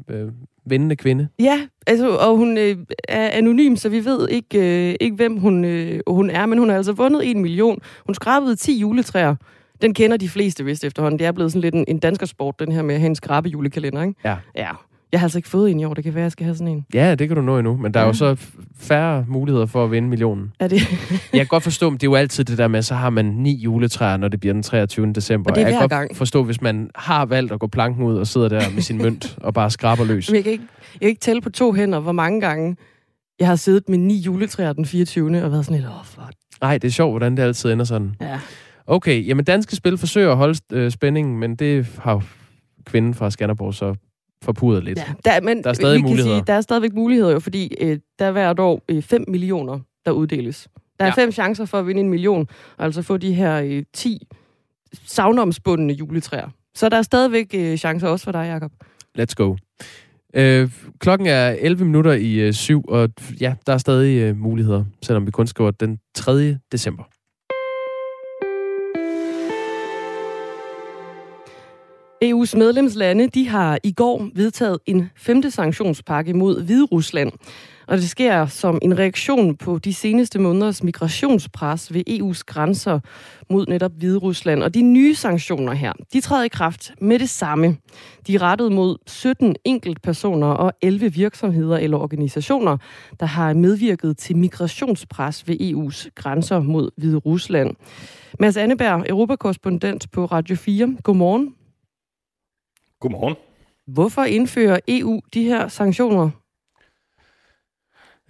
[0.66, 1.28] vindende kvinde.
[1.39, 2.78] Ja, altså, og hun øh,
[3.09, 6.70] er anonym, så vi ved ikke, øh, ikke hvem hun, øh, hun er, men hun
[6.70, 7.80] har altså vundet en million.
[8.05, 9.36] Hun skrabede 10 juletræer
[9.82, 11.20] den kender de fleste vist efterhånden.
[11.20, 13.49] Det er blevet sådan lidt en, en danskersport, den her med at have en skrabe
[13.49, 14.16] julekalender, ikke?
[14.24, 14.38] Ja.
[14.55, 14.72] Ja.
[15.12, 15.93] Jeg har altså ikke fået en i år.
[15.93, 16.86] Det kan være, jeg skal have sådan en.
[16.93, 17.78] Ja, det kan du nå endnu.
[17.78, 18.03] Men der ja.
[18.03, 18.36] er jo så
[18.80, 20.53] færre muligheder for at vinde millionen.
[20.59, 20.82] Er det?
[21.12, 23.26] jeg kan godt forstå, men det er jo altid det der med, så har man
[23.26, 25.14] ni juletræer, når det bliver den 23.
[25.14, 25.49] december.
[25.49, 26.18] Og det er jeg kan godt gang.
[26.18, 29.38] forstå, hvis man har valgt at gå planken ud og sidder der med sin mønt
[29.47, 30.30] og bare skraber løs.
[30.30, 32.76] Men jeg kan, ikke, jeg kan ikke tælle på to hænder, hvor mange gange
[33.39, 35.43] jeg har siddet med ni juletræer den 24.
[35.43, 36.34] og været sådan lidt, åh, oh, fuck.
[36.62, 38.16] Nej, det er sjovt, hvordan det altid ender sådan.
[38.22, 38.39] Ja.
[38.88, 42.24] Okay, jamen danske spil forsøger at holde øh, spændingen, men det har
[42.86, 43.95] kvinden fra Skanderborg så
[44.43, 44.97] forpurret lidt.
[44.97, 46.35] Ja, der, men der er stadig muligheder.
[46.35, 49.79] Sige, der er stadigvæk muligheder jo, fordi øh, der er hvert år øh, 5 millioner,
[50.05, 50.67] der uddeles.
[50.99, 51.23] Der er ja.
[51.23, 54.27] fem chancer for at vinde en million, og altså få de her øh, 10
[55.05, 56.49] savnomsbundne juletræer.
[56.75, 58.71] Så der er stadigvæk øh, chancer også for dig, Jacob.
[59.19, 59.55] Let's go.
[60.33, 63.09] Øh, klokken er 11 minutter i øh, syv, og
[63.41, 66.57] ja, der er stadig øh, muligheder, selvom vi kun skriver den 3.
[66.71, 67.03] december.
[72.24, 77.32] EU's medlemslande de har i går vedtaget en femte sanktionspakke mod Hvide Rusland.
[77.88, 82.99] Og det sker som en reaktion på de seneste måneders migrationspres ved EU's grænser
[83.49, 84.63] mod netop Hvide Rusland.
[84.63, 87.78] Og de nye sanktioner her, de træder i kraft med det samme.
[88.28, 92.78] De er rettet mod 17 enkeltpersoner og 11 virksomheder eller organisationer,
[93.19, 97.76] der har medvirket til migrationspres ved EU's grænser mod Hvide Rusland.
[98.39, 100.97] Mads Anneberg, europakorrespondent på Radio 4.
[101.03, 101.53] Godmorgen.
[103.01, 103.35] Godmorgen.
[103.87, 106.29] Hvorfor indfører EU de her sanktioner?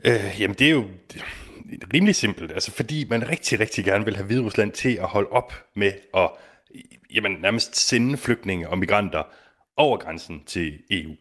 [0.05, 0.85] Øh, jamen, det er jo
[1.93, 2.51] rimelig simpelt.
[2.51, 5.91] Altså, fordi man rigtig, rigtig gerne vil have Hvide Rusland til at holde op med
[6.13, 6.29] at
[7.13, 9.23] jamen, nærmest sende flygtninge og migranter
[9.77, 11.11] over grænsen til EU.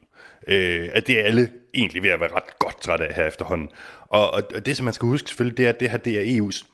[0.48, 3.68] Øh, at det er alle egentlig ved at være ret godt træt af her efterhånden.
[4.00, 6.20] Og, og, og det, som man skal huske selvfølgelig, det er, at det her det
[6.20, 6.66] er EU's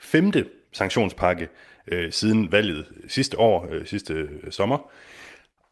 [0.00, 1.48] femte sanktionspakke
[1.86, 4.90] øh, siden valget sidste år, øh, sidste øh, sommer.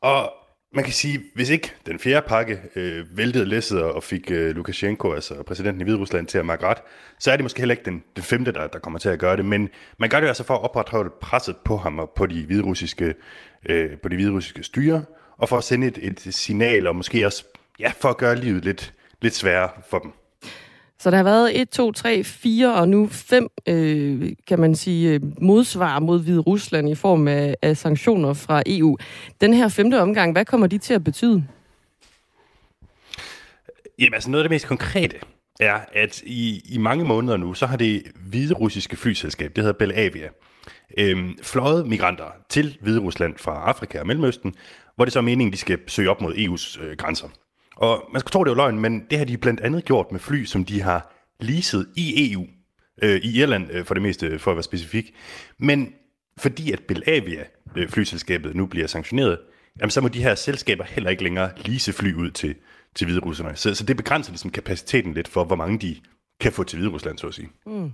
[0.01, 0.33] Og
[0.73, 5.13] man kan sige, hvis ikke den fjerde pakke øh, væltede læsset og fik øh, Lukashenko,
[5.13, 6.79] altså præsidenten i Hviderusland, til at mærke ret,
[7.19, 9.37] så er det måske heller ikke den, den femte, der, der kommer til at gøre
[9.37, 9.45] det.
[9.45, 9.69] Men
[9.99, 13.15] man gør det altså for at opretholde presset på ham og på de hviderussiske,
[13.67, 15.05] øh, på de hviderussiske styre,
[15.39, 17.45] og for at sende et, et signal, og måske også
[17.79, 20.13] ja, for at gøre livet lidt, lidt sværere for dem.
[21.01, 25.15] Så der har været 1, 2, 3, 4 og nu 5, øh, kan man sige,
[25.15, 28.97] øh, modsvar mod Hvide Rusland i form af, af sanktioner fra EU.
[29.41, 31.45] Den her femte omgang, hvad kommer de til at betyde?
[33.99, 35.17] Jamen altså noget af det mest konkrete
[35.61, 39.79] er, at i, i mange måneder nu, så har det hvide russiske flyselskab, det hedder
[39.79, 40.29] Belavia,
[40.99, 44.55] øh, fløjet migranter til Hvide Rusland fra Afrika og Mellemøsten,
[44.97, 47.29] hvor det så er meningen, de skal søge op mod EU's øh, grænser.
[47.81, 50.21] Og man skal tro, det er løgn, men det har de blandt andet gjort med
[50.21, 52.47] fly, som de har leaset i EU.
[53.03, 55.15] Øh, I Irland øh, for det meste, øh, for at være specifik.
[55.59, 55.93] Men
[56.39, 57.45] fordi at Belavia,
[57.77, 59.39] øh, flyselskabet, nu bliver sanktioneret,
[59.81, 62.55] jamen, så må de her selskaber heller ikke længere lease fly ud til,
[62.95, 63.57] til Hviderusland.
[63.57, 65.97] Så, så det begrænser ligesom kapaciteten lidt for, hvor mange de
[66.41, 67.49] kan få til Hviderusland, så at sige.
[67.67, 67.91] Mm.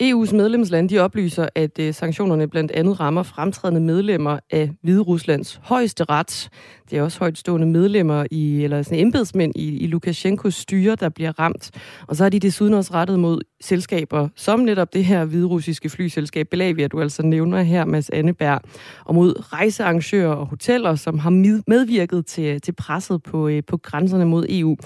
[0.00, 5.60] EU's medlemslande de oplyser, at øh, sanktionerne blandt andet rammer fremtrædende medlemmer af Hvide Ruslands
[5.62, 6.48] højeste ret.
[6.90, 11.38] Det er også højtstående medlemmer i, eller sådan embedsmænd i, i Lukashenkos styre, der bliver
[11.38, 11.70] ramt.
[12.06, 16.48] Og så har de desuden også rettet mod selskaber, som netop det her hviderussiske flyselskab
[16.50, 18.60] Belavia, du altså nævner her, Mads Anneberg,
[19.04, 21.30] og mod rejsearrangører og hoteller, som har
[21.66, 24.76] medvirket til, til presset på, øh, på grænserne mod EU.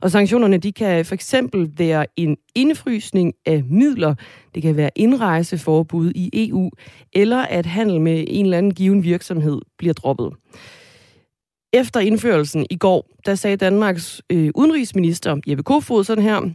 [0.00, 4.14] Og sanktionerne, de kan for eksempel være en indfrysning af midler,
[4.56, 6.70] det kan være indrejseforbud i EU,
[7.12, 10.32] eller at handel med en eller anden given virksomhed bliver droppet.
[11.72, 16.50] Efter indførelsen i går, der sagde Danmarks øh, udenrigsminister Jeppe Kofod sådan her,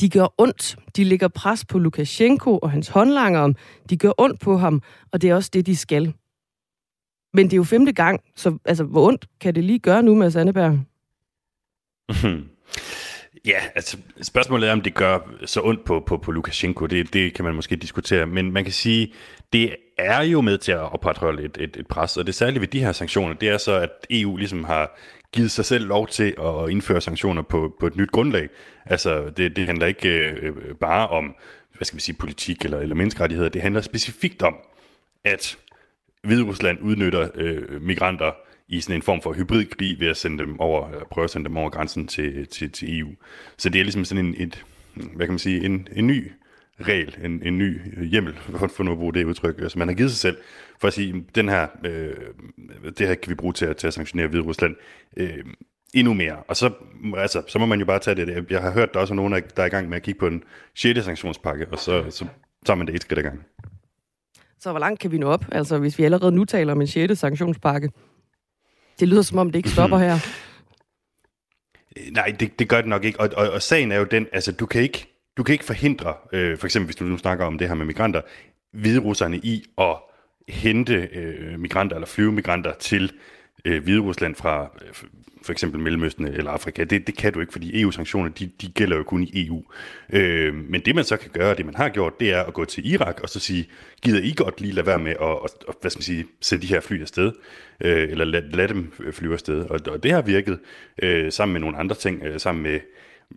[0.00, 0.76] de gør ondt.
[0.96, 3.52] De lægger pres på Lukashenko og hans håndlanger.
[3.90, 6.14] De gør ondt på ham, og det er også det, de skal.
[7.34, 10.14] Men det er jo femte gang, så altså, hvor ondt kan det lige gøre nu
[10.14, 10.78] med Anneberg?
[13.46, 16.86] Ja, altså spørgsmålet er, om det gør så ondt på, på, på Lukashenko.
[16.86, 18.26] Det, det kan man måske diskutere.
[18.26, 19.14] Men man kan sige,
[19.52, 22.16] det er jo med til at opretholde et, et, et pres.
[22.16, 24.98] Og det særlige ved de her sanktioner, det er så, at EU ligesom har
[25.32, 28.48] givet sig selv lov til at indføre sanktioner på, på et nyt grundlag.
[28.86, 31.34] Altså, det, det handler ikke øh, bare om,
[31.76, 33.48] hvad skal vi sige, politik eller, eller menneskerettigheder.
[33.48, 34.56] Det handler specifikt om,
[35.24, 35.58] at
[36.22, 38.32] Hviderusland udnytter øh, migranter
[38.68, 41.56] i sådan en form for hybridkrig ved at sende dem over, prøve at sende dem
[41.56, 43.08] over grænsen til, til, til EU.
[43.56, 44.64] Så det er ligesom sådan en, et,
[44.94, 46.32] hvad kan man sige, en, en ny
[46.80, 48.34] regel, en, en ny hjemmel,
[48.68, 50.36] for nu at bruge det udtryk, øh, som man har givet sig selv,
[50.80, 52.14] for at sige, den her, øh,
[52.98, 54.76] det her kan vi bruge til at, til at sanktionere Hvide Rusland
[55.16, 55.44] øh,
[55.94, 56.36] endnu mere.
[56.48, 56.70] Og så,
[57.16, 58.50] altså, så må man jo bare tage det.
[58.50, 60.26] Jeg har hørt, der også er nogen, der er i gang med at kigge på
[60.26, 60.42] en
[60.74, 61.04] 6.
[61.04, 62.26] sanktionspakke, og så, så
[62.66, 63.44] tager man det et skridt ad gang.
[64.60, 66.86] Så hvor langt kan vi nå op, altså hvis vi allerede nu taler om en
[66.86, 67.18] 6.
[67.18, 67.90] sanktionspakke?
[69.00, 70.18] Det lyder som om, det ikke stopper her.
[72.12, 73.20] Nej, det, det gør det nok ikke.
[73.20, 76.14] Og, og, og sagen er jo den, altså du kan ikke, du kan ikke forhindre,
[76.32, 78.20] øh, for eksempel hvis du nu snakker om det her med migranter,
[78.72, 79.96] hvide russerne i at
[80.48, 83.12] hente øh, migranter eller flyve migranter til
[83.68, 84.94] øh, Hvide Rusland fra øh,
[85.42, 86.84] for eksempel Mellemøsten eller Afrika.
[86.84, 89.62] Det, det kan du ikke, fordi EU-sanktioner, de, de gælder jo kun i EU.
[90.12, 92.64] Øh, men det man så kan gøre, det man har gjort, det er at gå
[92.64, 93.68] til Irak og så sige,
[94.02, 96.66] gider I godt lige lade være med at, at, at hvad skal man sige, sætte
[96.66, 97.32] de her fly afsted,
[97.80, 99.64] øh, eller lad, lad dem øh, flyve afsted.
[99.64, 100.58] Og, og det har virket
[101.02, 102.80] øh, sammen med nogle andre ting, øh, sammen med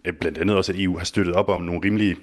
[0.06, 2.18] øh, blandt andet også, at EU har støttet op om nogle rimelige,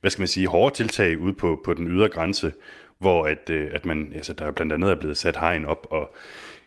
[0.00, 2.52] hvad skal man sige, hårde tiltag ude på, på den ydre grænse,
[2.98, 6.14] hvor at, øh, at man, altså, der blandt andet er blevet sat hegn op, og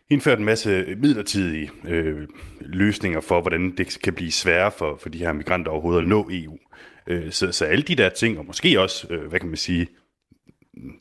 [0.09, 2.27] indført en masse midlertidige øh,
[2.59, 6.29] løsninger for, hvordan det kan blive sværere for, for de her migranter overhovedet at nå
[6.31, 6.57] EU.
[7.07, 9.87] Øh, så, så alle de der ting, og måske også, øh, hvad kan man sige,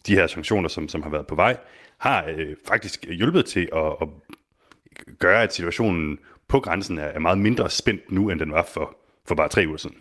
[0.06, 1.56] de her sanktioner, som, som har været på vej,
[1.98, 4.08] har øh, faktisk hjulpet til at, at
[5.18, 8.96] gøre, at situationen på grænsen er, er meget mindre spændt nu, end den var for,
[9.28, 9.96] for bare tre uger siden.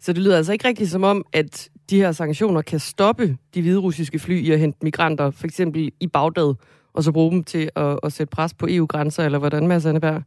[0.00, 3.62] Så det lyder altså ikke rigtigt som om, at de her sanktioner kan stoppe de
[3.62, 6.54] hvide russiske fly i at hente migranter, for eksempel i Bagdad,
[6.94, 10.22] og så bruge dem til at, at sætte pres på EU-grænser, eller hvordan, Mads Anneberg?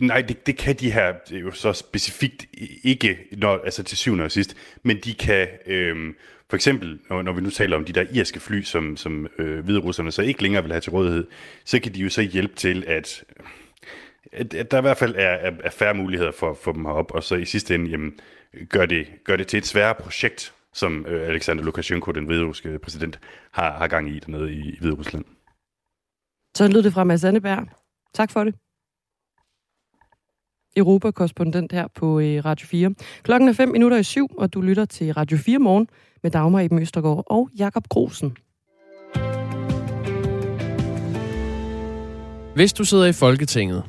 [0.00, 2.46] Nej, det, det kan de her det er jo så specifikt
[2.84, 6.16] ikke, når, altså til syvende og sidst, men de kan, øhm,
[6.50, 9.64] for eksempel, når, når vi nu taler om de der irske fly, som, som øh,
[9.64, 11.26] hviderusserne så ikke længere vil have til rådighed,
[11.64, 13.24] så kan de jo så hjælpe til, at,
[14.32, 16.84] at, at der i hvert fald er, er, er færre muligheder for at få dem
[16.84, 18.20] herop, og så i sidste ende jamen,
[18.68, 23.20] gør, det, gør det til et sværere projekt, som øh, Alexander Lukashenko, den hviderussiske præsident,
[23.52, 25.24] har, har gang i dernede i, i Hviderusland.
[26.56, 27.68] Så lød det fra Mads Anneberg.
[28.14, 28.54] Tak for det.
[30.76, 32.94] Europa-korrespondent her på øh, Radio 4.
[33.22, 35.88] Klokken er 5 minutter i syv, og du lytter til Radio 4 morgen
[36.22, 38.36] med Dagmar Eben Østergaard og Jakob Grosen.
[42.54, 43.84] Hvis du sidder i Folketinget,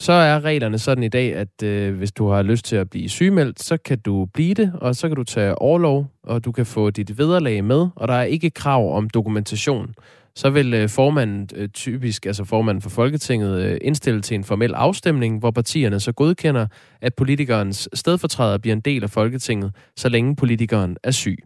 [0.00, 3.08] så er reglerne sådan i dag, at øh, hvis du har lyst til at blive
[3.08, 6.66] sygemeldt, så kan du blive det, og så kan du tage overlov, og du kan
[6.66, 9.94] få dit vederlag med, og der er ikke krav om dokumentation
[10.36, 14.74] så vil øh, formanden øh, typisk, altså formanden for Folketinget, øh, indstille til en formel
[14.74, 16.66] afstemning, hvor partierne så godkender,
[17.00, 21.38] at politikernes stedfortræder bliver en del af Folketinget, så længe politikeren er syg.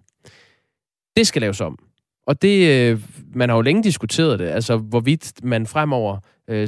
[1.17, 1.79] Det skal laves om.
[2.27, 3.01] Og det, øh,
[3.35, 6.19] man har jo længe diskuteret det, altså hvorvidt man fremover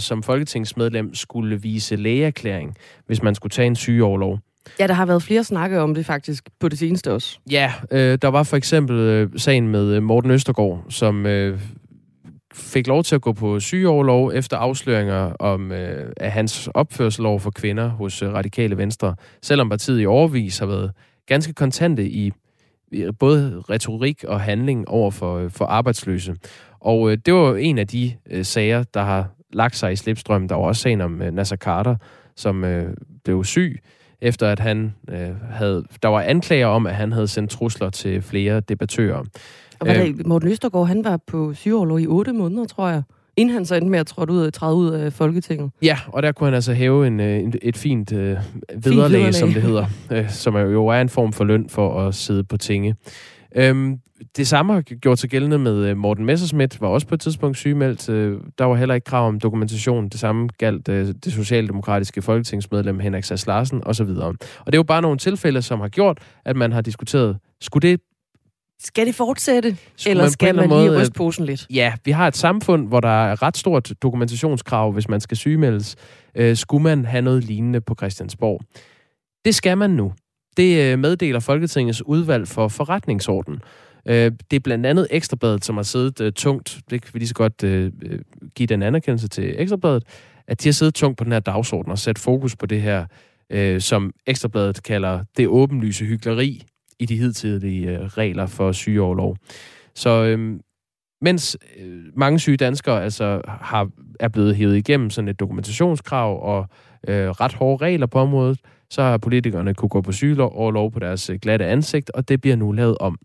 [0.01, 2.77] som folketingsmedlem skulle vise lægeerklæring,
[3.07, 4.39] hvis man skulle tage en sygeoverlov.
[4.81, 7.39] Ja, der har været flere snakke om det faktisk på det seneste også.
[7.51, 11.61] Ja, øh, der var for eksempel øh, sagen med Morten Østergaard, som øh,
[12.55, 17.39] fik lov til at gå på sygeoverlov efter afsløringer om øh, af hans opførsel over
[17.39, 20.93] for kvinder hos øh, Radikale Venstre, selvom partiet i overvis har været
[21.27, 22.33] ganske kontante i,
[22.93, 26.35] i både retorik og handling over for, øh, for arbejdsløse.
[26.81, 30.49] Og øh, det var en af de øh, sager, der har lagt sig i slipstrøm.
[30.49, 31.97] Der var også sagen om øh, Nasser Carter,
[32.37, 32.95] som øh,
[33.25, 33.81] blev syg,
[34.21, 35.85] efter at han øh, havde...
[36.03, 39.19] Der var anklager om, at han havde sendt trusler til flere debattører.
[39.81, 43.03] Og hvad øh, Morten Østergaard, han var på sygeoverlov i otte måneder, tror jeg.
[43.37, 45.71] Inden han så endte med at træde ud, træde ud af Folketinget.
[45.83, 48.37] Ja, og der kunne han altså hæve en, øh, en, et fint øh,
[48.75, 49.87] vederlag, som det hedder.
[50.13, 52.95] Øh, som jo er en form for løn for at sidde på tinge.
[53.57, 53.99] Øhm,
[54.37, 57.57] det samme har gjort sig gældende med øh, Morten Messerschmidt, var også på et tidspunkt
[57.57, 58.07] sygemeldt.
[58.59, 60.09] Der var heller ikke krav om dokumentation.
[60.09, 64.09] Det samme galt det socialdemokratiske folketingsmedlem Henrik Sass Larsen osv.
[64.09, 64.37] Og
[64.67, 68.01] det er jo bare nogle tilfælde, som har gjort, at man har diskuteret, skulle det
[68.85, 71.67] skal det fortsætte, Skulle eller man skal man lige ryste posen lidt?
[71.71, 75.97] Ja, vi har et samfund, hvor der er ret stort dokumentationskrav, hvis man skal sygemeldes.
[76.35, 78.61] Øh, skulle man have noget lignende på Christiansborg?
[79.45, 80.13] Det skal man nu.
[80.57, 83.63] Det øh, meddeler Folketingets udvalg for forretningsorden.
[84.07, 87.29] Øh, det er blandt andet Ekstrabladet, som har siddet øh, tungt, det kan vi lige
[87.29, 87.59] så godt
[88.55, 90.05] give den anerkendelse til Ekstrabladet,
[90.49, 93.07] at de har siddet tungt på den her dagsorden og sat fokus på det her,
[93.79, 96.63] som Ekstrabladet kalder det åbenlyse hyggeleri
[96.99, 99.37] i de hidtidige regler for sygeoverlov.
[99.95, 100.61] Så øhm,
[101.21, 101.57] mens
[102.17, 103.89] mange syge danskere altså har,
[104.21, 106.69] er blevet hævet igennem sådan et dokumentationskrav og
[107.09, 108.59] øh, ret hårde regler på området,
[108.93, 112.57] så har politikerne kunne gå på sygeoverlov på deres øh, glatte ansigt, og det bliver
[112.57, 113.19] nu lavet om.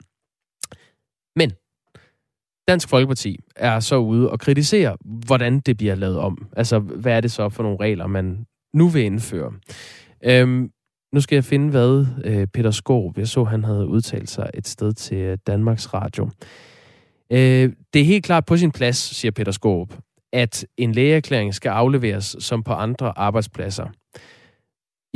[1.35, 1.51] Men
[2.67, 6.47] Dansk Folkeparti er så ude og kritisere, hvordan det bliver lavet om.
[6.57, 9.53] Altså, hvad er det så for nogle regler, man nu vil indføre?
[10.23, 10.71] Øhm,
[11.13, 14.67] nu skal jeg finde, hvad øh, Peter Skåb, jeg så, han havde udtalt sig et
[14.67, 16.29] sted til øh, Danmarks Radio.
[17.31, 19.93] Øh, det er helt klart på sin plads, siger Peter Skåb,
[20.33, 23.87] at en lægeerklæring skal afleveres som på andre arbejdspladser.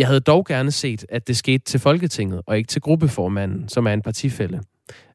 [0.01, 3.87] Jeg havde dog gerne set, at det skete til Folketinget, og ikke til gruppeformanden, som
[3.87, 4.61] er en partifælde.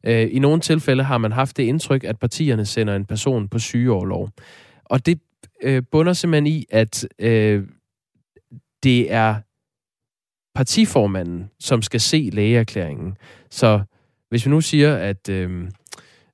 [0.04, 3.58] Øh, I nogle tilfælde har man haft det indtryk, at partierne sender en person på
[3.58, 4.30] sygeoverlov.
[4.84, 5.20] Og det
[5.62, 7.62] øh, bunder simpelthen i, at øh,
[8.82, 9.34] det er
[10.54, 13.16] partiformanden, som skal se lægeerklæringen.
[13.50, 13.80] Så
[14.28, 15.70] hvis vi nu siger, at øh,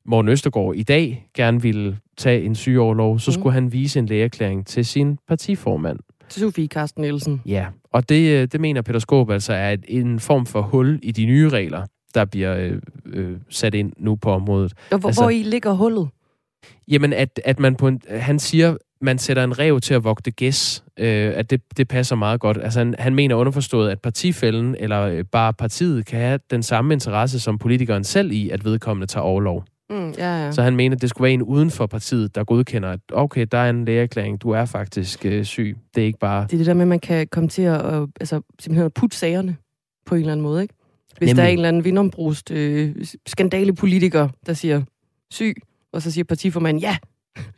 [0.04, 3.32] Morten Østergaard i dag gerne ville tage en sygeoverlov, så mm.
[3.32, 5.98] skulle han vise en lægeerklæring til sin partiformand.
[6.40, 7.42] Sofie Karsten Nielsen.
[7.46, 11.00] Ja, og det, øh, det mener Peter Skåb altså er et, en form for hul
[11.02, 14.72] i de nye regler, der bliver øh, øh, sat ind nu på området.
[14.90, 16.08] Og hvor, altså, hvor I ligger hullet?
[16.88, 20.30] Jamen, at, at man på en, han siger, man sætter en rev til at vogte
[20.30, 22.58] gæs, øh, at det, det passer meget godt.
[22.62, 26.94] Altså, han, han mener underforstået, at partifælden eller øh, bare partiet kan have den samme
[26.94, 29.64] interesse som politikeren selv i, at vedkommende tager overlov.
[29.92, 30.52] Mm, ja, ja.
[30.52, 33.46] Så han mener, at det skulle være en uden for partiet, der godkender, at okay,
[33.52, 35.76] der er en lægeerklæring, du er faktisk øh, syg.
[35.94, 36.42] Det er ikke bare...
[36.42, 38.94] Det er det der med, at man kan komme til at øh, altså, simpelthen at
[38.94, 39.56] putte sagerne
[40.06, 40.74] på en eller anden måde, ikke?
[41.18, 41.36] Hvis Nemlig.
[41.36, 42.94] der er en eller anden vindombrust øh,
[43.26, 44.82] skandalepolitiker, der siger
[45.30, 45.54] syg,
[45.92, 46.96] og så siger partiformanden, ja,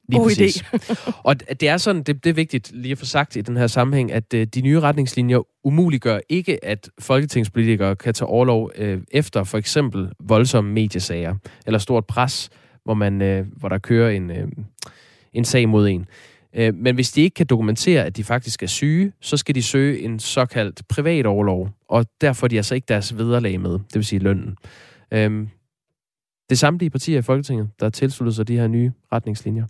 [0.08, 0.62] Lige God præcis.
[0.62, 1.12] idé.
[1.28, 3.66] og det er sådan, det, det er vigtigt lige at få sagt i den her
[3.66, 9.44] sammenhæng, at øh, de nye retningslinjer umuliggør ikke, at folketingspolitikere kan tage overlov øh, efter
[9.44, 11.34] for eksempel voldsomme mediesager,
[11.66, 12.50] eller stort pres,
[12.84, 14.48] hvor, man, øh, hvor der kører en, øh,
[15.32, 16.06] en sag mod en.
[16.56, 19.62] Øh, men hvis de ikke kan dokumentere, at de faktisk er syge, så skal de
[19.62, 23.94] søge en såkaldt privat overlov, og derfor får de altså ikke deres vederlag med, det
[23.94, 24.56] vil sige lønnen.
[25.12, 25.46] Øh,
[26.48, 29.64] det er samtlige partier i Folketinget, der har tilsluttet sig de her nye retningslinjer.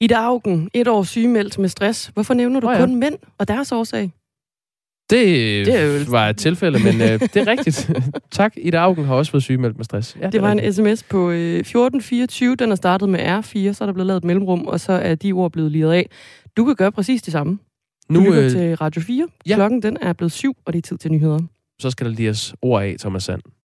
[0.00, 2.06] Ida Augen, et år sygemeldt med stress.
[2.14, 2.78] Hvorfor nævner du oh, ja.
[2.80, 4.12] kun mænd og deres årsag?
[5.10, 7.90] Det, Det det er jo- var et tilfælde, men øh, det er rigtigt.
[8.30, 8.54] tak.
[8.56, 10.16] Ida Augen har også fået sygemeldt med stress.
[10.20, 10.74] Ja, det var er en rigtigt.
[10.76, 12.56] sms på øh, 1424.
[12.56, 15.14] Den er startet med R4, så er der blevet lavet et mellemrum, og så er
[15.14, 16.10] de ord blevet liret af.
[16.56, 17.58] Du kan gøre præcis det samme.
[18.08, 19.28] Du Nu, lytter øh, til Radio 4.
[19.46, 19.54] ja.
[19.54, 21.38] Klokken den er blevet syv, og det er tid til nyheder.
[21.78, 23.40] Så skal der lige ord af, Thomas Sand.